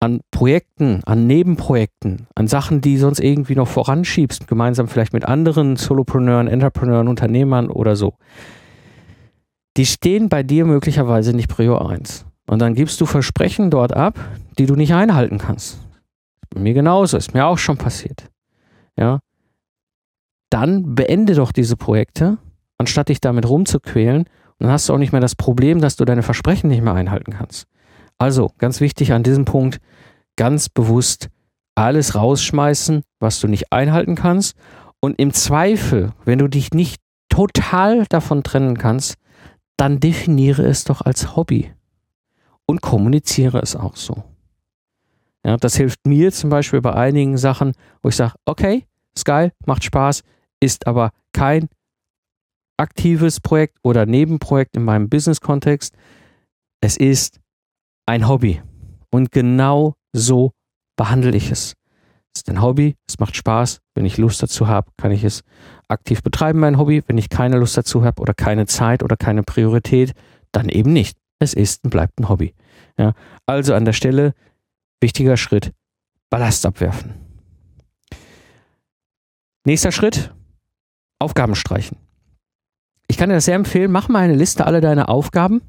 an 0.00 0.22
Projekten, 0.32 1.02
an 1.04 1.28
Nebenprojekten, 1.28 2.26
an 2.34 2.48
Sachen, 2.48 2.80
die 2.80 2.96
sonst 2.96 3.20
irgendwie 3.20 3.54
noch 3.54 3.68
voranschiebst, 3.68 4.48
gemeinsam 4.48 4.88
vielleicht 4.88 5.12
mit 5.12 5.24
anderen 5.24 5.76
Solopreneuren, 5.76 6.48
Entrepreneuren, 6.48 7.06
Unternehmern 7.06 7.70
oder 7.70 7.94
so, 7.94 8.14
die 9.76 9.86
stehen 9.86 10.28
bei 10.28 10.42
dir 10.42 10.64
möglicherweise 10.64 11.34
nicht 11.34 11.48
Prior 11.48 11.88
1. 11.88 12.26
Und 12.46 12.58
dann 12.60 12.74
gibst 12.74 13.00
du 13.00 13.06
Versprechen 13.06 13.70
dort 13.70 13.94
ab, 13.94 14.18
die 14.58 14.66
du 14.66 14.76
nicht 14.76 14.94
einhalten 14.94 15.38
kannst. 15.38 15.78
Bei 16.50 16.60
mir 16.60 16.74
genauso, 16.74 17.16
ist 17.16 17.34
mir 17.34 17.46
auch 17.46 17.58
schon 17.58 17.78
passiert. 17.78 18.30
Ja. 18.96 19.20
Dann 20.50 20.94
beende 20.94 21.34
doch 21.34 21.50
diese 21.50 21.76
Projekte, 21.76 22.38
anstatt 22.78 23.08
dich 23.08 23.20
damit 23.20 23.48
rumzuquälen. 23.48 24.22
Und 24.22 24.28
dann 24.58 24.70
hast 24.70 24.88
du 24.88 24.94
auch 24.94 24.98
nicht 24.98 25.12
mehr 25.12 25.20
das 25.20 25.34
Problem, 25.34 25.80
dass 25.80 25.96
du 25.96 26.04
deine 26.04 26.22
Versprechen 26.22 26.68
nicht 26.68 26.82
mehr 26.82 26.94
einhalten 26.94 27.32
kannst. 27.32 27.66
Also, 28.18 28.52
ganz 28.58 28.80
wichtig 28.80 29.12
an 29.12 29.24
diesem 29.24 29.44
Punkt, 29.44 29.80
ganz 30.36 30.68
bewusst 30.68 31.28
alles 31.74 32.14
rausschmeißen, 32.14 33.02
was 33.18 33.40
du 33.40 33.48
nicht 33.48 33.72
einhalten 33.72 34.14
kannst. 34.14 34.56
Und 35.00 35.18
im 35.18 35.32
Zweifel, 35.32 36.12
wenn 36.24 36.38
du 36.38 36.46
dich 36.46 36.72
nicht 36.72 37.02
total 37.28 38.06
davon 38.08 38.44
trennen 38.44 38.78
kannst, 38.78 39.16
dann 39.76 40.00
definiere 40.00 40.62
es 40.64 40.84
doch 40.84 41.00
als 41.00 41.36
Hobby 41.36 41.72
und 42.66 42.80
kommuniziere 42.80 43.58
es 43.60 43.76
auch 43.76 43.96
so. 43.96 44.24
Ja, 45.44 45.56
das 45.56 45.76
hilft 45.76 46.06
mir 46.06 46.32
zum 46.32 46.50
Beispiel 46.50 46.80
bei 46.80 46.94
einigen 46.94 47.36
Sachen, 47.36 47.72
wo 48.02 48.08
ich 48.08 48.16
sage, 48.16 48.34
okay, 48.46 48.86
ist 49.14 49.24
geil, 49.24 49.52
macht 49.66 49.84
Spaß, 49.84 50.22
ist 50.60 50.86
aber 50.86 51.10
kein 51.32 51.68
aktives 52.76 53.40
Projekt 53.40 53.78
oder 53.82 54.06
Nebenprojekt 54.06 54.76
in 54.76 54.84
meinem 54.84 55.08
Business-Kontext. 55.08 55.94
Es 56.80 56.96
ist 56.96 57.40
ein 58.06 58.26
Hobby. 58.26 58.62
Und 59.10 59.30
genau 59.30 59.94
so 60.12 60.52
behandle 60.96 61.36
ich 61.36 61.50
es. 61.50 61.74
Es 62.34 62.40
ist 62.40 62.50
ein 62.50 62.60
Hobby, 62.60 62.96
es 63.08 63.18
macht 63.18 63.36
Spaß. 63.36 63.80
Wenn 63.94 64.04
ich 64.04 64.18
Lust 64.18 64.42
dazu 64.42 64.66
habe, 64.66 64.90
kann 64.96 65.12
ich 65.12 65.22
es 65.22 65.42
aktiv 65.88 66.22
betreiben, 66.22 66.58
mein 66.58 66.78
Hobby. 66.78 67.02
Wenn 67.06 67.18
ich 67.18 67.28
keine 67.28 67.58
Lust 67.58 67.76
dazu 67.76 68.04
habe 68.04 68.20
oder 68.20 68.34
keine 68.34 68.66
Zeit 68.66 69.02
oder 69.02 69.16
keine 69.16 69.42
Priorität, 69.42 70.12
dann 70.52 70.68
eben 70.68 70.92
nicht. 70.92 71.16
Es 71.38 71.54
ist 71.54 71.84
und 71.84 71.90
bleibt 71.90 72.18
ein 72.18 72.28
Hobby. 72.28 72.54
Ja, 72.98 73.12
also 73.46 73.74
an 73.74 73.84
der 73.84 73.92
Stelle 73.92 74.34
wichtiger 75.00 75.36
Schritt, 75.36 75.72
Ballast 76.30 76.64
abwerfen. 76.66 77.14
Nächster 79.64 79.92
Schritt, 79.92 80.34
Aufgaben 81.18 81.54
streichen. 81.54 81.98
Ich 83.06 83.16
kann 83.16 83.28
dir 83.28 83.34
das 83.34 83.44
sehr 83.44 83.54
empfehlen, 83.54 83.92
mach 83.92 84.08
mal 84.08 84.20
eine 84.20 84.34
Liste 84.34 84.66
aller 84.66 84.80
deiner 84.80 85.08
Aufgaben, 85.08 85.62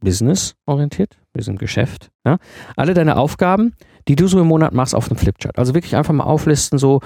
business 0.00 0.54
orientiert, 0.66 1.18
wir 1.34 1.42
sind 1.42 1.58
Geschäft, 1.58 2.10
ja, 2.24 2.38
alle 2.76 2.94
deine 2.94 3.16
Aufgaben, 3.16 3.74
die 4.08 4.16
du 4.16 4.26
so 4.26 4.40
im 4.40 4.46
Monat 4.46 4.72
machst 4.72 4.94
auf 4.94 5.10
einem 5.10 5.18
Flipchart. 5.18 5.58
Also 5.58 5.74
wirklich 5.74 5.94
einfach 5.94 6.14
mal 6.14 6.24
auflisten, 6.24 6.78
so 6.78 7.00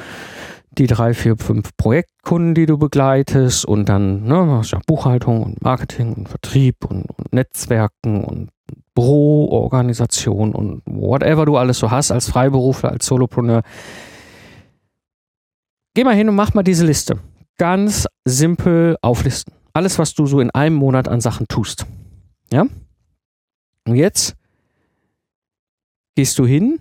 die 0.78 0.86
drei, 0.86 1.12
vier, 1.12 1.36
fünf 1.36 1.76
Projektkunden, 1.76 2.54
die 2.54 2.66
du 2.66 2.78
begleitest 2.78 3.66
und 3.66 3.88
dann 3.88 4.24
ne, 4.24 4.62
ja 4.64 4.80
Buchhaltung 4.86 5.42
und 5.42 5.62
Marketing 5.62 6.14
und 6.14 6.28
Vertrieb 6.28 6.84
und, 6.84 7.04
und 7.04 7.32
Netzwerken 7.32 8.24
und 8.24 8.50
Büroorganisation 8.94 10.54
und 10.54 10.82
whatever 10.86 11.44
du 11.44 11.56
alles 11.56 11.78
so 11.78 11.90
hast 11.90 12.10
als 12.10 12.28
Freiberufler, 12.28 12.92
als 12.92 13.06
Solopreneur. 13.06 13.62
Geh 15.94 16.04
mal 16.04 16.14
hin 16.14 16.28
und 16.28 16.36
mach 16.36 16.54
mal 16.54 16.62
diese 16.62 16.86
Liste. 16.86 17.18
Ganz 17.58 18.06
simpel 18.24 18.96
auflisten. 19.02 19.54
Alles, 19.74 19.98
was 19.98 20.14
du 20.14 20.26
so 20.26 20.40
in 20.40 20.50
einem 20.50 20.76
Monat 20.76 21.08
an 21.08 21.20
Sachen 21.20 21.48
tust. 21.48 21.86
Ja? 22.50 22.66
Und 23.86 23.96
jetzt 23.96 24.36
gehst 26.14 26.38
du 26.38 26.46
hin 26.46 26.80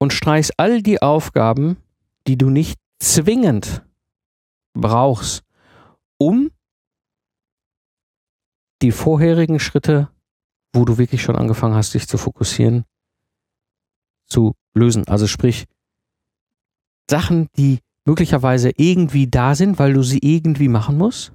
und 0.00 0.12
streichst 0.12 0.58
all 0.58 0.82
die 0.82 1.00
Aufgaben, 1.00 1.76
die 2.26 2.36
du 2.36 2.50
nicht 2.50 2.80
zwingend 2.98 3.84
brauchst, 4.72 5.42
um 6.18 6.50
die 8.82 8.92
vorherigen 8.92 9.60
Schritte, 9.60 10.08
wo 10.72 10.84
du 10.84 10.98
wirklich 10.98 11.22
schon 11.22 11.36
angefangen 11.36 11.74
hast, 11.74 11.94
dich 11.94 12.08
zu 12.08 12.16
fokussieren, 12.16 12.84
zu 14.26 14.54
lösen. 14.74 15.06
Also 15.06 15.26
sprich, 15.26 15.66
Sachen, 17.10 17.48
die 17.56 17.80
möglicherweise 18.06 18.70
irgendwie 18.76 19.26
da 19.26 19.54
sind, 19.54 19.78
weil 19.78 19.92
du 19.92 20.02
sie 20.02 20.20
irgendwie 20.22 20.68
machen 20.68 20.96
musst, 20.96 21.32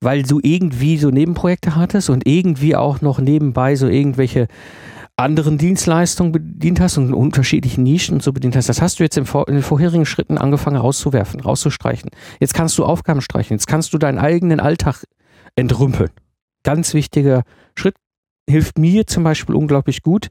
weil 0.00 0.22
du 0.22 0.38
irgendwie 0.40 0.98
so 0.98 1.10
Nebenprojekte 1.10 1.74
hattest 1.74 2.10
und 2.10 2.26
irgendwie 2.26 2.76
auch 2.76 3.00
noch 3.00 3.18
nebenbei 3.18 3.74
so 3.74 3.88
irgendwelche 3.88 4.46
anderen 5.20 5.58
Dienstleistungen 5.58 6.32
bedient 6.32 6.80
hast 6.80 6.98
und 6.98 7.08
in 7.08 7.14
unterschiedlichen 7.14 7.84
Nischen 7.84 8.20
so 8.20 8.32
bedient 8.32 8.56
hast. 8.56 8.68
Das 8.68 8.82
hast 8.82 8.98
du 8.98 9.02
jetzt 9.02 9.16
in 9.16 9.24
den 9.24 9.62
vorherigen 9.62 10.06
Schritten 10.06 10.38
angefangen 10.38 10.76
rauszuwerfen, 10.76 11.40
rauszustreichen. 11.40 12.10
Jetzt 12.40 12.54
kannst 12.54 12.76
du 12.78 12.84
Aufgaben 12.84 13.20
streichen. 13.20 13.54
Jetzt 13.56 13.66
kannst 13.66 13.92
du 13.92 13.98
deinen 13.98 14.18
eigenen 14.18 14.60
Alltag 14.60 15.04
entrümpeln. 15.56 16.10
Ganz 16.62 16.94
wichtiger 16.94 17.42
Schritt. 17.76 17.96
Hilft 18.48 18.78
mir 18.78 19.06
zum 19.06 19.24
Beispiel 19.24 19.54
unglaublich 19.54 20.02
gut. 20.02 20.28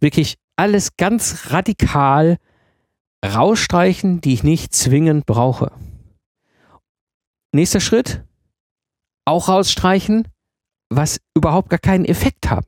Wirklich 0.00 0.36
alles 0.56 0.96
ganz 0.96 1.50
radikal 1.50 2.38
rausstreichen, 3.24 4.20
die 4.20 4.34
ich 4.34 4.42
nicht 4.42 4.74
zwingend 4.74 5.26
brauche. 5.26 5.72
Nächster 7.52 7.80
Schritt. 7.80 8.24
Auch 9.24 9.48
rausstreichen, 9.48 10.26
was 10.90 11.20
überhaupt 11.36 11.70
gar 11.70 11.78
keinen 11.78 12.04
Effekt 12.04 12.50
hat. 12.50 12.66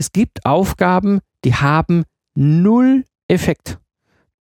Es 0.00 0.12
gibt 0.12 0.46
Aufgaben, 0.46 1.20
die 1.44 1.54
haben 1.54 2.04
null 2.34 3.04
Effekt. 3.28 3.78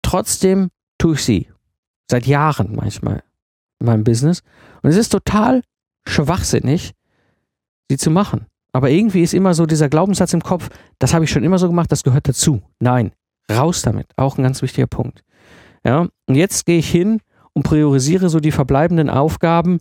Trotzdem 0.02 0.70
tue 0.98 1.14
ich 1.14 1.22
sie. 1.22 1.48
Seit 2.10 2.26
Jahren 2.26 2.74
manchmal 2.74 3.22
in 3.78 3.86
meinem 3.86 4.02
Business. 4.02 4.42
Und 4.82 4.90
es 4.90 4.96
ist 4.96 5.10
total 5.10 5.62
schwachsinnig, 6.08 6.92
sie 7.88 7.96
zu 7.96 8.10
machen. 8.10 8.46
Aber 8.72 8.90
irgendwie 8.90 9.22
ist 9.22 9.32
immer 9.32 9.54
so 9.54 9.64
dieser 9.64 9.88
Glaubenssatz 9.88 10.32
im 10.32 10.42
Kopf, 10.42 10.70
das 10.98 11.14
habe 11.14 11.24
ich 11.24 11.30
schon 11.30 11.44
immer 11.44 11.58
so 11.58 11.68
gemacht, 11.68 11.92
das 11.92 12.02
gehört 12.02 12.28
dazu. 12.28 12.60
Nein, 12.80 13.12
raus 13.48 13.82
damit. 13.82 14.08
Auch 14.16 14.36
ein 14.36 14.42
ganz 14.42 14.60
wichtiger 14.60 14.88
Punkt. 14.88 15.22
Ja, 15.84 16.08
und 16.26 16.34
jetzt 16.34 16.66
gehe 16.66 16.78
ich 16.78 16.90
hin 16.90 17.20
und 17.52 17.62
priorisiere 17.62 18.28
so 18.28 18.40
die 18.40 18.50
verbleibenden 18.50 19.08
Aufgaben 19.08 19.78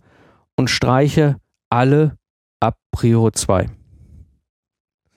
und 0.54 0.70
streiche 0.70 1.40
alle 1.68 2.16
ab 2.60 2.78
Prior 2.92 3.32
2. 3.32 3.66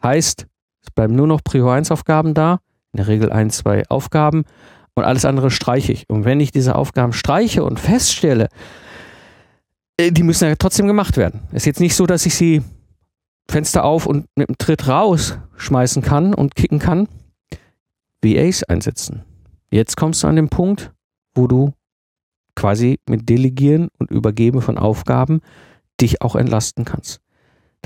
Heißt, 0.04 0.48
es 0.82 0.92
bleiben 0.92 1.16
nur 1.16 1.28
noch 1.28 1.44
Prio 1.44 1.70
1 1.70 1.92
Aufgaben 1.92 2.34
da, 2.34 2.60
in 2.94 2.98
der 2.98 3.08
Regel 3.08 3.32
ein, 3.32 3.50
zwei 3.50 3.84
Aufgaben 3.90 4.46
und 4.96 5.04
alles 5.04 5.26
andere 5.26 5.52
streiche 5.52 5.92
ich. 5.92 6.10
Und 6.10 6.26
wenn 6.26 6.40
ich 6.40 6.52
diese 6.52 6.76
Aufgaben 6.76 7.14
streiche 7.14 7.64
und 7.64 7.80
feststelle, 7.80 8.50
äh, 9.98 10.12
die 10.12 10.24
müssen 10.24 10.48
ja 10.48 10.56
trotzdem 10.56 10.88
gemacht 10.88 11.18
werden. 11.18 11.42
Es 11.50 11.64
ist 11.64 11.66
jetzt 11.66 11.80
nicht 11.80 11.96
so, 11.96 12.06
dass 12.06 12.26
ich 12.26 12.36
sie 12.36 12.64
Fenster 13.50 13.86
auf 13.86 14.06
und 14.06 14.26
mit 14.36 14.50
dem 14.50 14.58
Tritt 14.58 14.88
rausschmeißen 14.88 16.02
kann 16.02 16.34
und 16.34 16.56
kicken 16.56 16.80
kann. 16.80 17.08
VAs 18.24 18.64
einsetzen. 18.64 19.24
Jetzt 19.70 19.96
kommst 19.96 20.24
du 20.24 20.28
an 20.28 20.36
den 20.36 20.50
Punkt, 20.50 20.92
wo 21.36 21.48
du 21.48 21.74
quasi 22.56 23.00
mit 23.08 23.30
Delegieren 23.30 23.90
und 24.00 24.10
Übergeben 24.10 24.62
von 24.62 24.78
Aufgaben 24.78 25.42
dich 26.02 26.22
auch 26.22 26.36
entlasten 26.36 26.86
kannst. 26.86 27.22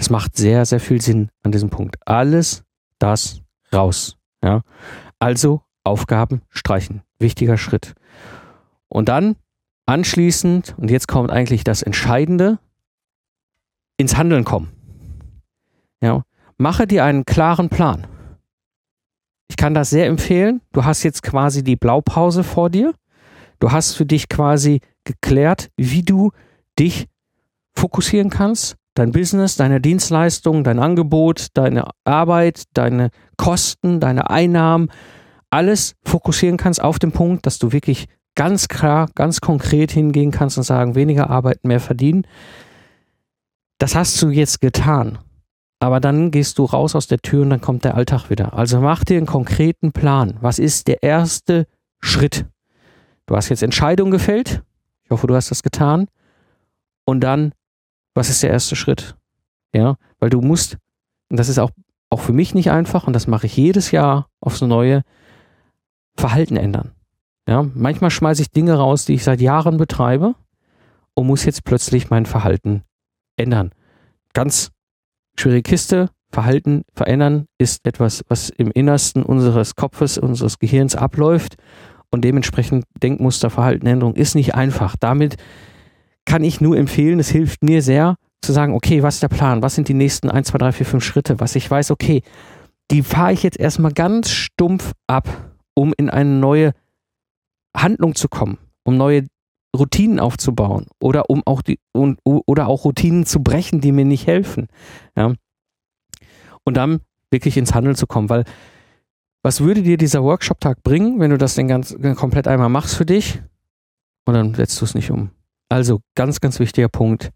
Das 0.01 0.09
macht 0.09 0.35
sehr, 0.35 0.65
sehr 0.65 0.79
viel 0.79 0.99
Sinn 0.99 1.29
an 1.43 1.51
diesem 1.51 1.69
Punkt. 1.69 1.95
Alles 2.07 2.63
das 2.97 3.43
raus. 3.71 4.17
Ja? 4.43 4.63
Also 5.19 5.61
Aufgaben 5.83 6.41
streichen. 6.49 7.03
Wichtiger 7.19 7.55
Schritt. 7.55 7.93
Und 8.87 9.09
dann 9.09 9.35
anschließend, 9.85 10.73
und 10.79 10.89
jetzt 10.89 11.07
kommt 11.07 11.29
eigentlich 11.29 11.63
das 11.63 11.83
Entscheidende, 11.83 12.57
ins 13.97 14.17
Handeln 14.17 14.43
kommen. 14.43 14.71
Ja? 16.01 16.23
Mache 16.57 16.87
dir 16.87 17.05
einen 17.05 17.23
klaren 17.23 17.69
Plan. 17.69 18.07
Ich 19.49 19.55
kann 19.55 19.75
das 19.75 19.91
sehr 19.91 20.07
empfehlen. 20.07 20.61
Du 20.73 20.83
hast 20.83 21.03
jetzt 21.03 21.21
quasi 21.21 21.63
die 21.63 21.75
Blaupause 21.75 22.43
vor 22.43 22.71
dir. 22.71 22.95
Du 23.59 23.71
hast 23.71 23.93
für 23.93 24.07
dich 24.07 24.29
quasi 24.29 24.81
geklärt, 25.03 25.69
wie 25.77 26.01
du 26.01 26.31
dich 26.79 27.07
fokussieren 27.75 28.31
kannst 28.31 28.80
dein 28.93 29.11
Business, 29.11 29.55
deine 29.55 29.81
Dienstleistung, 29.81 30.63
dein 30.63 30.79
Angebot, 30.79 31.47
deine 31.53 31.85
Arbeit, 32.03 32.63
deine 32.73 33.09
Kosten, 33.37 33.99
deine 33.99 34.29
Einnahmen, 34.29 34.91
alles 35.49 35.95
fokussieren 36.03 36.57
kannst 36.57 36.81
auf 36.81 36.99
den 36.99 37.11
Punkt, 37.11 37.45
dass 37.45 37.59
du 37.59 37.71
wirklich 37.71 38.07
ganz 38.35 38.67
klar, 38.67 39.09
ganz 39.15 39.41
konkret 39.41 39.91
hingehen 39.91 40.31
kannst 40.31 40.57
und 40.57 40.63
sagen, 40.63 40.95
weniger 40.95 41.29
arbeiten, 41.29 41.67
mehr 41.67 41.79
verdienen. 41.79 42.25
Das 43.77 43.95
hast 43.95 44.21
du 44.21 44.29
jetzt 44.29 44.61
getan. 44.61 45.17
Aber 45.79 45.99
dann 45.99 46.29
gehst 46.29 46.59
du 46.59 46.65
raus 46.65 46.95
aus 46.95 47.07
der 47.07 47.17
Tür 47.17 47.41
und 47.41 47.49
dann 47.49 47.61
kommt 47.61 47.83
der 47.83 47.95
Alltag 47.95 48.29
wieder. 48.29 48.53
Also 48.53 48.79
mach 48.79 49.03
dir 49.03 49.17
einen 49.17 49.25
konkreten 49.25 49.91
Plan. 49.91 50.37
Was 50.39 50.59
ist 50.59 50.87
der 50.87 51.01
erste 51.01 51.65
Schritt? 51.99 52.45
Du 53.25 53.35
hast 53.35 53.49
jetzt 53.49 53.63
Entscheidungen 53.63 54.11
gefällt. 54.11 54.61
Ich 55.03 55.09
hoffe, 55.09 55.25
du 55.25 55.35
hast 55.35 55.49
das 55.49 55.63
getan. 55.63 56.07
Und 57.03 57.21
dann, 57.21 57.53
was 58.13 58.29
ist 58.29 58.43
der 58.43 58.49
erste 58.49 58.75
Schritt? 58.75 59.15
Ja, 59.73 59.95
weil 60.19 60.29
du 60.29 60.41
musst, 60.41 60.77
und 61.29 61.37
das 61.37 61.49
ist 61.49 61.59
auch, 61.59 61.71
auch 62.09 62.19
für 62.19 62.33
mich 62.33 62.53
nicht 62.53 62.71
einfach, 62.71 63.07
und 63.07 63.13
das 63.13 63.27
mache 63.27 63.47
ich 63.47 63.55
jedes 63.55 63.91
Jahr 63.91 64.27
aufs 64.39 64.61
Neue, 64.61 65.03
Verhalten 66.17 66.57
ändern. 66.57 66.91
Ja, 67.47 67.65
manchmal 67.73 68.11
schmeiße 68.11 68.41
ich 68.41 68.51
Dinge 68.51 68.75
raus, 68.75 69.05
die 69.05 69.13
ich 69.13 69.23
seit 69.23 69.41
Jahren 69.41 69.77
betreibe 69.77 70.35
und 71.13 71.27
muss 71.27 71.45
jetzt 71.45 71.63
plötzlich 71.63 72.09
mein 72.09 72.25
Verhalten 72.25 72.83
ändern. 73.37 73.71
Ganz 74.33 74.71
schwierige 75.37 75.63
Kiste. 75.63 76.09
Verhalten 76.31 76.83
verändern 76.93 77.47
ist 77.57 77.85
etwas, 77.85 78.23
was 78.29 78.49
im 78.49 78.71
Innersten 78.71 79.23
unseres 79.23 79.75
Kopfes, 79.75 80.17
unseres 80.17 80.59
Gehirns 80.59 80.95
abläuft 80.95 81.57
und 82.09 82.23
dementsprechend 82.23 82.85
Denkmuster, 83.01 83.49
Verhaltenänderung 83.49 84.15
ist 84.15 84.35
nicht 84.35 84.55
einfach. 84.55 84.95
Damit 84.97 85.35
kann 86.25 86.43
ich 86.43 86.61
nur 86.61 86.77
empfehlen, 86.77 87.19
es 87.19 87.29
hilft 87.29 87.63
mir 87.63 87.81
sehr 87.81 88.15
zu 88.41 88.53
sagen, 88.53 88.73
okay, 88.73 89.03
was 89.03 89.15
ist 89.15 89.23
der 89.23 89.27
Plan? 89.29 89.61
Was 89.61 89.75
sind 89.75 89.87
die 89.87 89.93
nächsten 89.93 90.29
1, 90.29 90.47
2, 90.47 90.57
3, 90.57 90.71
4, 90.71 90.85
5 90.85 91.03
Schritte? 91.03 91.39
Was 91.39 91.55
ich 91.55 91.69
weiß, 91.69 91.91
okay, 91.91 92.23
die 92.89 93.03
fahre 93.03 93.33
ich 93.33 93.43
jetzt 93.43 93.59
erstmal 93.59 93.93
ganz 93.93 94.31
stumpf 94.31 94.93
ab, 95.07 95.29
um 95.73 95.93
in 95.97 96.09
eine 96.09 96.29
neue 96.29 96.73
Handlung 97.75 98.15
zu 98.15 98.27
kommen, 98.27 98.57
um 98.83 98.97
neue 98.97 99.27
Routinen 99.77 100.19
aufzubauen 100.19 100.87
oder 101.01 101.29
um 101.29 101.43
auch 101.45 101.61
die 101.61 101.79
und, 101.93 102.19
oder 102.23 102.67
auch 102.67 102.83
Routinen 102.83 103.25
zu 103.25 103.41
brechen, 103.41 103.79
die 103.79 103.91
mir 103.91 104.05
nicht 104.05 104.27
helfen. 104.27 104.67
Ja. 105.15 105.33
Und 106.65 106.75
dann 106.75 106.99
wirklich 107.31 107.55
ins 107.55 107.73
Handeln 107.73 107.95
zu 107.95 108.07
kommen, 108.07 108.29
weil 108.29 108.43
was 109.43 109.61
würde 109.61 109.81
dir 109.81 109.97
dieser 109.97 110.23
Workshop-Tag 110.23 110.83
bringen, 110.83 111.19
wenn 111.19 111.31
du 111.31 111.37
das 111.37 111.55
den 111.55 111.67
ganz 111.67 111.95
komplett 112.15 112.47
einmal 112.47 112.69
machst 112.69 112.95
für 112.95 113.05
dich 113.05 113.41
und 114.25 114.33
dann 114.33 114.53
setzt 114.53 114.79
du 114.81 114.85
es 114.85 114.93
nicht 114.93 115.09
um? 115.09 115.31
Also 115.71 116.01
ganz, 116.15 116.41
ganz 116.41 116.59
wichtiger 116.59 116.89
Punkt, 116.89 117.31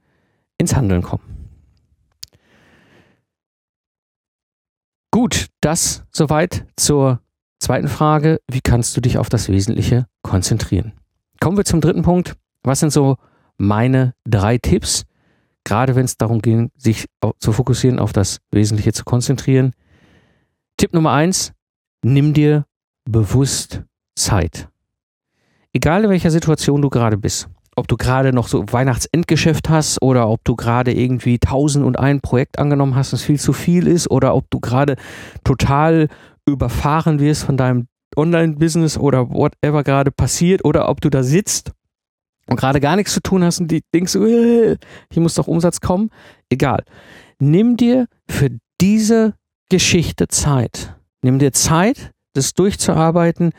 ins 0.58 0.76
Handeln 0.76 1.02
kommen. 1.02 1.24
Gut, 5.10 5.48
das 5.62 6.04
soweit 6.12 6.66
zur 6.76 7.22
zweiten 7.60 7.88
Frage. 7.88 8.42
Wie 8.52 8.60
kannst 8.60 8.98
du 8.98 9.00
dich 9.00 9.18
auf 9.18 9.30
das 9.30 9.48
Wesentliche 9.48 10.08
konzentrieren? 10.22 10.92
Kommen 11.40 11.56
wir 11.56 11.64
zum 11.64 11.80
dritten 11.80 12.02
Punkt. 12.02 12.36
Was 12.62 12.82
sind 12.82 12.92
so 12.92 13.16
meine 13.58 14.14
drei 14.26 14.58
Tipps, 14.58 15.06
gerade 15.64 15.96
wenn 15.96 16.04
es 16.04 16.18
darum 16.18 16.42
ging, 16.42 16.72
sich 16.76 17.06
zu 17.40 17.54
fokussieren, 17.54 18.00
auf 18.00 18.12
das 18.12 18.42
Wesentliche 18.52 18.92
zu 18.92 19.06
konzentrieren? 19.06 19.72
Tipp 20.76 20.94
Nummer 20.94 21.14
eins, 21.14 21.54
nimm 22.04 22.34
dir 22.34 22.66
bewusst 23.06 23.84
Zeit. 24.14 24.68
Egal 25.72 26.04
in 26.04 26.10
welcher 26.10 26.32
Situation 26.32 26.82
du 26.82 26.90
gerade 26.90 27.16
bist, 27.16 27.48
ob 27.76 27.88
du 27.88 27.98
gerade 27.98 28.34
noch 28.34 28.48
so 28.48 28.64
Weihnachtsendgeschäft 28.72 29.70
hast 29.70 30.02
oder 30.02 30.30
ob 30.30 30.44
du 30.44 30.56
gerade 30.56 30.94
irgendwie 30.94 31.40
tausend 31.40 31.86
und 31.86 32.00
ein 32.00 32.22
Projekt 32.22 32.58
angenommen 32.60 32.96
hast, 32.96 33.14
das 33.14 33.22
viel 33.22 33.40
zu 33.40 33.54
viel 33.54 33.88
ist 33.88 34.10
oder 34.10 34.36
ob 34.36 34.50
du 34.50 34.60
gerade 34.60 34.96
total 35.44 36.08
überfahren 36.46 37.20
wirst 37.20 37.44
von 37.44 37.58
deinem 37.58 37.88
Online-Business 38.16 38.98
oder 38.98 39.30
whatever 39.30 39.84
gerade 39.84 40.12
passiert 40.12 40.64
oder 40.64 40.88
ob 40.88 41.02
du 41.02 41.10
da 41.10 41.24
sitzt 41.24 41.72
und 42.48 42.58
gerade 42.58 42.80
gar 42.80 42.96
nichts 42.96 43.14
zu 43.14 43.22
tun 43.22 43.44
hast 43.44 43.60
und 43.60 43.72
denkst, 43.94 44.16
äh, 44.16 44.78
hier 45.12 45.22
muss 45.22 45.36
doch 45.36 45.48
Umsatz 45.48 45.82
kommen. 45.82 46.12
Egal. 46.50 46.84
Nimm 47.40 47.76
dir 47.76 48.08
für 48.30 48.50
diese 48.80 49.34
Geschichte 49.70 50.28
Zeit. 50.28 50.96
Nimm 51.22 51.40
dir 51.40 51.52
Zeit, 51.52 52.12
das 52.34 52.54
durchzuarbeiten, 52.54 53.52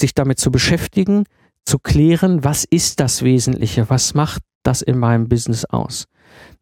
sich 0.00 0.14
damit 0.14 0.38
zu 0.38 0.50
beschäftigen, 0.50 1.24
zu 1.64 1.78
klären, 1.78 2.44
was 2.44 2.64
ist 2.64 3.00
das 3.00 3.22
Wesentliche, 3.22 3.88
was 3.88 4.14
macht 4.14 4.42
das 4.62 4.82
in 4.82 4.98
meinem 4.98 5.28
Business 5.28 5.64
aus. 5.64 6.06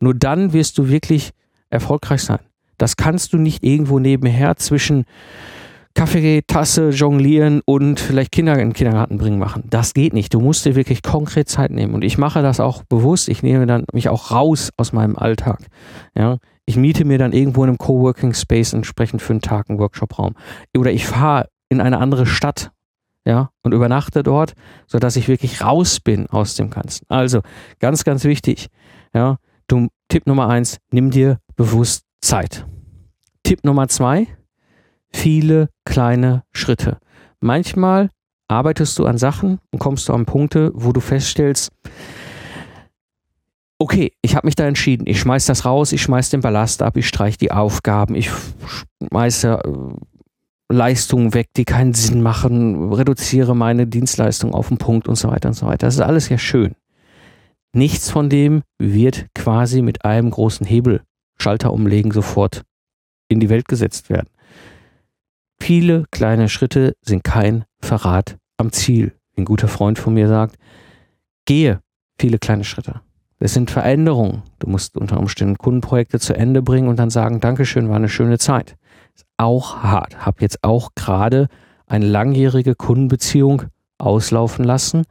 Nur 0.00 0.14
dann 0.14 0.52
wirst 0.52 0.78
du 0.78 0.88
wirklich 0.88 1.30
erfolgreich 1.70 2.22
sein. 2.22 2.40
Das 2.78 2.96
kannst 2.96 3.32
du 3.32 3.38
nicht 3.38 3.62
irgendwo 3.62 3.98
nebenher 3.98 4.56
zwischen 4.56 5.04
Kaffeetasse 5.94 6.88
jonglieren 6.90 7.60
und 7.64 8.00
vielleicht 8.00 8.32
Kinder 8.32 8.54
in 8.54 8.70
den 8.70 8.72
Kindergarten 8.72 9.18
bringen 9.18 9.38
machen. 9.38 9.64
Das 9.68 9.92
geht 9.92 10.14
nicht. 10.14 10.32
Du 10.32 10.40
musst 10.40 10.64
dir 10.64 10.74
wirklich 10.74 11.02
konkret 11.02 11.48
Zeit 11.48 11.70
nehmen. 11.70 11.94
Und 11.94 12.02
ich 12.02 12.16
mache 12.16 12.42
das 12.42 12.60
auch 12.60 12.82
bewusst. 12.84 13.28
Ich 13.28 13.42
nehme 13.42 13.66
dann 13.66 13.84
mich 13.92 14.08
auch 14.08 14.30
raus 14.30 14.70
aus 14.76 14.92
meinem 14.92 15.16
Alltag. 15.16 15.60
Ja, 16.16 16.38
ich 16.64 16.76
miete 16.76 17.04
mir 17.04 17.18
dann 17.18 17.32
irgendwo 17.32 17.62
in 17.62 17.70
einem 17.70 17.78
Coworking 17.78 18.32
Space 18.34 18.72
entsprechend 18.72 19.20
für 19.20 19.34
einen 19.34 19.42
Tag 19.42 19.68
einen 19.68 19.78
Workshop-Raum. 19.78 20.34
Oder 20.76 20.92
ich 20.92 21.06
fahre 21.06 21.48
in 21.68 21.80
eine 21.80 21.98
andere 21.98 22.26
Stadt. 22.26 22.70
Ja, 23.24 23.50
und 23.62 23.72
übernachte 23.72 24.22
dort, 24.22 24.54
sodass 24.86 25.16
ich 25.16 25.28
wirklich 25.28 25.62
raus 25.62 26.00
bin 26.00 26.28
aus 26.28 26.56
dem 26.56 26.70
Ganzen. 26.70 27.06
Also, 27.08 27.40
ganz, 27.78 28.02
ganz 28.04 28.24
wichtig. 28.24 28.68
Ja, 29.14 29.36
du, 29.68 29.88
Tipp 30.08 30.26
Nummer 30.26 30.48
eins, 30.48 30.78
nimm 30.90 31.10
dir 31.10 31.38
bewusst 31.54 32.04
Zeit. 32.20 32.66
Tipp 33.44 33.64
Nummer 33.64 33.88
zwei, 33.88 34.26
viele 35.12 35.68
kleine 35.84 36.42
Schritte. 36.52 36.98
Manchmal 37.40 38.10
arbeitest 38.48 38.98
du 38.98 39.06
an 39.06 39.18
Sachen 39.18 39.58
und 39.70 39.78
kommst 39.78 40.08
du 40.08 40.12
an 40.12 40.26
Punkte, 40.26 40.70
wo 40.74 40.92
du 40.92 41.00
feststellst, 41.00 41.72
okay, 43.78 44.12
ich 44.22 44.36
habe 44.36 44.46
mich 44.46 44.54
da 44.54 44.64
entschieden, 44.64 45.06
ich 45.06 45.18
schmeiß 45.20 45.46
das 45.46 45.64
raus, 45.64 45.92
ich 45.92 46.02
schmeiß 46.02 46.30
den 46.30 46.40
Ballast 46.40 46.82
ab, 46.82 46.96
ich 46.96 47.08
streiche 47.08 47.38
die 47.38 47.50
Aufgaben, 47.50 48.14
ich 48.14 48.30
schmeiße 49.10 49.60
äh, 49.64 49.94
Leistungen 50.72 51.34
weg, 51.34 51.48
die 51.56 51.64
keinen 51.64 51.94
Sinn 51.94 52.22
machen, 52.22 52.92
reduziere 52.92 53.54
meine 53.54 53.86
Dienstleistung 53.86 54.54
auf 54.54 54.68
den 54.68 54.78
Punkt 54.78 55.08
und 55.08 55.16
so 55.16 55.28
weiter 55.28 55.48
und 55.48 55.54
so 55.54 55.66
weiter. 55.66 55.86
Das 55.86 55.94
ist 55.94 56.00
alles 56.00 56.28
ja 56.28 56.38
schön. 56.38 56.74
Nichts 57.74 58.10
von 58.10 58.28
dem 58.28 58.62
wird 58.78 59.26
quasi 59.34 59.82
mit 59.82 60.04
einem 60.04 60.30
großen 60.30 60.66
Hebel 60.66 61.02
Schalter 61.38 61.72
umlegen 61.72 62.12
sofort 62.12 62.62
in 63.28 63.40
die 63.40 63.48
Welt 63.48 63.66
gesetzt 63.66 64.10
werden. 64.10 64.28
Viele 65.60 66.04
kleine 66.10 66.48
Schritte 66.48 66.94
sind 67.02 67.24
kein 67.24 67.64
Verrat 67.80 68.36
am 68.56 68.72
Ziel. 68.72 69.12
Ein 69.36 69.44
guter 69.44 69.68
Freund 69.68 69.98
von 69.98 70.14
mir 70.14 70.28
sagt, 70.28 70.56
gehe 71.46 71.80
viele 72.18 72.38
kleine 72.38 72.64
Schritte. 72.64 73.00
Das 73.38 73.54
sind 73.54 73.70
Veränderungen. 73.70 74.42
Du 74.58 74.68
musst 74.68 74.96
unter 74.96 75.18
Umständen 75.18 75.58
Kundenprojekte 75.58 76.20
zu 76.20 76.34
Ende 76.34 76.62
bringen 76.62 76.88
und 76.88 76.98
dann 76.98 77.10
sagen, 77.10 77.40
Dankeschön, 77.40 77.88
war 77.88 77.96
eine 77.96 78.08
schöne 78.08 78.38
Zeit. 78.38 78.76
Auch 79.42 79.82
hart. 79.82 80.24
Hab 80.24 80.40
jetzt 80.40 80.62
auch 80.62 80.90
gerade 80.94 81.48
eine 81.86 82.06
langjährige 82.06 82.76
Kundenbeziehung 82.76 83.64
auslaufen 83.98 84.64
lassen 84.64 85.02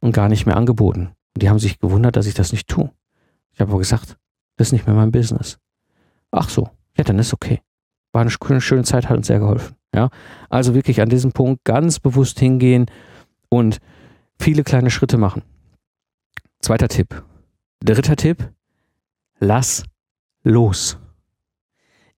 und 0.00 0.12
gar 0.12 0.28
nicht 0.28 0.44
mehr 0.44 0.58
angeboten. 0.58 1.12
Und 1.34 1.42
die 1.42 1.48
haben 1.48 1.58
sich 1.58 1.78
gewundert, 1.78 2.16
dass 2.16 2.26
ich 2.26 2.34
das 2.34 2.52
nicht 2.52 2.68
tue. 2.68 2.90
Ich 3.54 3.60
habe 3.60 3.70
aber 3.70 3.78
gesagt, 3.78 4.18
das 4.58 4.68
ist 4.68 4.72
nicht 4.72 4.86
mehr 4.86 4.94
mein 4.94 5.12
Business. 5.12 5.58
Ach 6.30 6.50
so, 6.50 6.68
ja, 6.94 7.04
dann 7.04 7.18
ist 7.18 7.32
okay. 7.32 7.62
War 8.12 8.20
eine 8.20 8.60
schöne 8.60 8.84
Zeit, 8.84 9.08
hat 9.08 9.16
uns 9.16 9.28
sehr 9.28 9.38
geholfen. 9.38 9.76
Ja, 9.94 10.10
also 10.50 10.74
wirklich 10.74 11.00
an 11.00 11.08
diesem 11.08 11.32
Punkt 11.32 11.64
ganz 11.64 12.00
bewusst 12.00 12.38
hingehen 12.38 12.84
und 13.48 13.78
viele 14.38 14.62
kleine 14.62 14.90
Schritte 14.90 15.16
machen. 15.16 15.42
Zweiter 16.60 16.88
Tipp. 16.88 17.24
Dritter 17.82 18.16
Tipp. 18.16 18.52
Lass 19.38 19.84
los. 20.42 20.98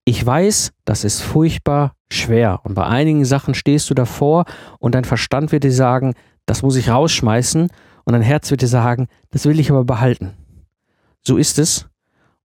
Ich 0.05 0.25
weiß, 0.25 0.73
das 0.85 1.05
ist 1.05 1.21
furchtbar 1.21 1.95
schwer 2.11 2.61
und 2.65 2.75
bei 2.75 2.85
einigen 2.85 3.25
Sachen 3.25 3.55
stehst 3.55 3.89
du 3.89 3.95
davor 3.95 4.45
und 4.79 4.95
dein 4.95 5.05
Verstand 5.05 5.53
wird 5.53 5.65
dir 5.65 5.73
sagen, 5.73 6.15
das 6.45 6.63
muss 6.63 6.77
ich 6.77 6.91
rausschmeißen 6.91 7.69
und 8.05 8.13
dein 8.13 8.23
Herz 8.23 8.51
wird 8.51 8.63
dir 8.63 8.69
sagen, 8.69 9.09
das 9.31 9.47
will 9.47 9.61
ich 9.61 9.71
aber 9.71 9.85
behalten. 9.85 10.33
So 11.23 11.37
ist 11.37 11.59
es 11.59 11.89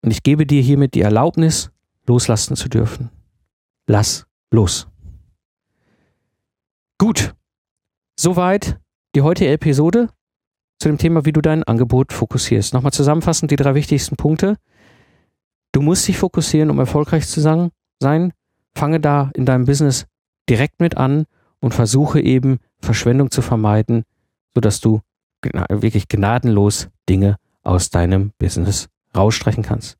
und 0.02 0.12
ich 0.12 0.22
gebe 0.24 0.46
dir 0.46 0.62
hiermit 0.62 0.94
die 0.94 1.02
Erlaubnis, 1.02 1.72
loslassen 2.06 2.56
zu 2.56 2.70
dürfen. 2.70 3.10
Lass 3.88 4.28
los. 4.52 4.88
Gut. 6.98 7.34
Soweit 8.20 8.80
die 9.16 9.22
heutige 9.22 9.52
Episode 9.52 10.10
zu 10.80 10.90
dem 10.90 10.98
Thema, 10.98 11.26
wie 11.26 11.34
du 11.34 11.42
dein 11.42 11.64
Angebot 11.64 12.14
fokussierst. 12.14 12.74
Nochmal 12.74 12.92
zusammenfassend 12.92 13.52
die 13.52 13.56
drei 13.56 13.76
wichtigsten 13.76 14.16
Punkte. 14.16 14.58
Du 15.72 15.82
musst 15.82 16.08
dich 16.08 16.18
fokussieren, 16.18 16.70
um 16.70 16.80
erfolgreich 16.80 17.28
zu 17.28 17.42
sein. 17.42 18.34
Fange 18.76 19.00
da 19.00 19.32
in 19.34 19.46
deinem 19.46 19.66
Business 19.66 20.06
direkt 20.50 20.80
mit 20.80 20.98
an 20.98 21.26
und 21.60 21.74
versuche 21.74 22.20
eben 22.22 22.60
Verschwendung 22.80 23.32
zu 23.32 23.42
vermeiden, 23.42 24.04
sodass 24.54 24.82
du 24.82 25.02
wirklich 25.70 26.08
gnadenlos 26.08 26.90
Dinge 27.10 27.38
aus 27.64 27.90
deinem 27.90 28.32
Business 28.38 28.88
rausstreichen 29.16 29.64
kannst. 29.64 29.98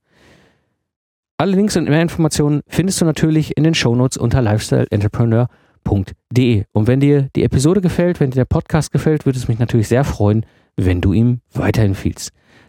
Alle 1.38 1.56
Links 1.56 1.76
und 1.78 1.90
mehr 1.90 2.02
Informationen 2.02 2.62
findest 2.68 3.02
du 3.02 3.06
natürlich 3.06 3.56
in 3.58 3.64
den 3.64 3.76
Shownotes 3.76 4.18
unter 4.18 4.42
Lifestyle 4.42 4.88
Entrepreneur 4.90 5.48
www.ecom.de. 5.88 6.64
Und 6.72 6.88
wenn 6.88 7.00
dir 7.00 7.30
die 7.36 7.44
Episode 7.44 7.82
gefällt, 7.82 8.20
wenn 8.20 8.32
dir 8.32 8.36
der 8.42 8.46
Podcast 8.46 8.92
gefällt, 8.92 9.26
würde 9.26 9.40
es 9.40 9.48
mich 9.48 9.60
natürlich 9.60 9.88
sehr 9.88 10.04
freuen, 10.04 10.46
wenn 10.76 11.02
du 11.02 11.14
ihm 11.14 11.42
weiterempfiehlst. 11.54 12.32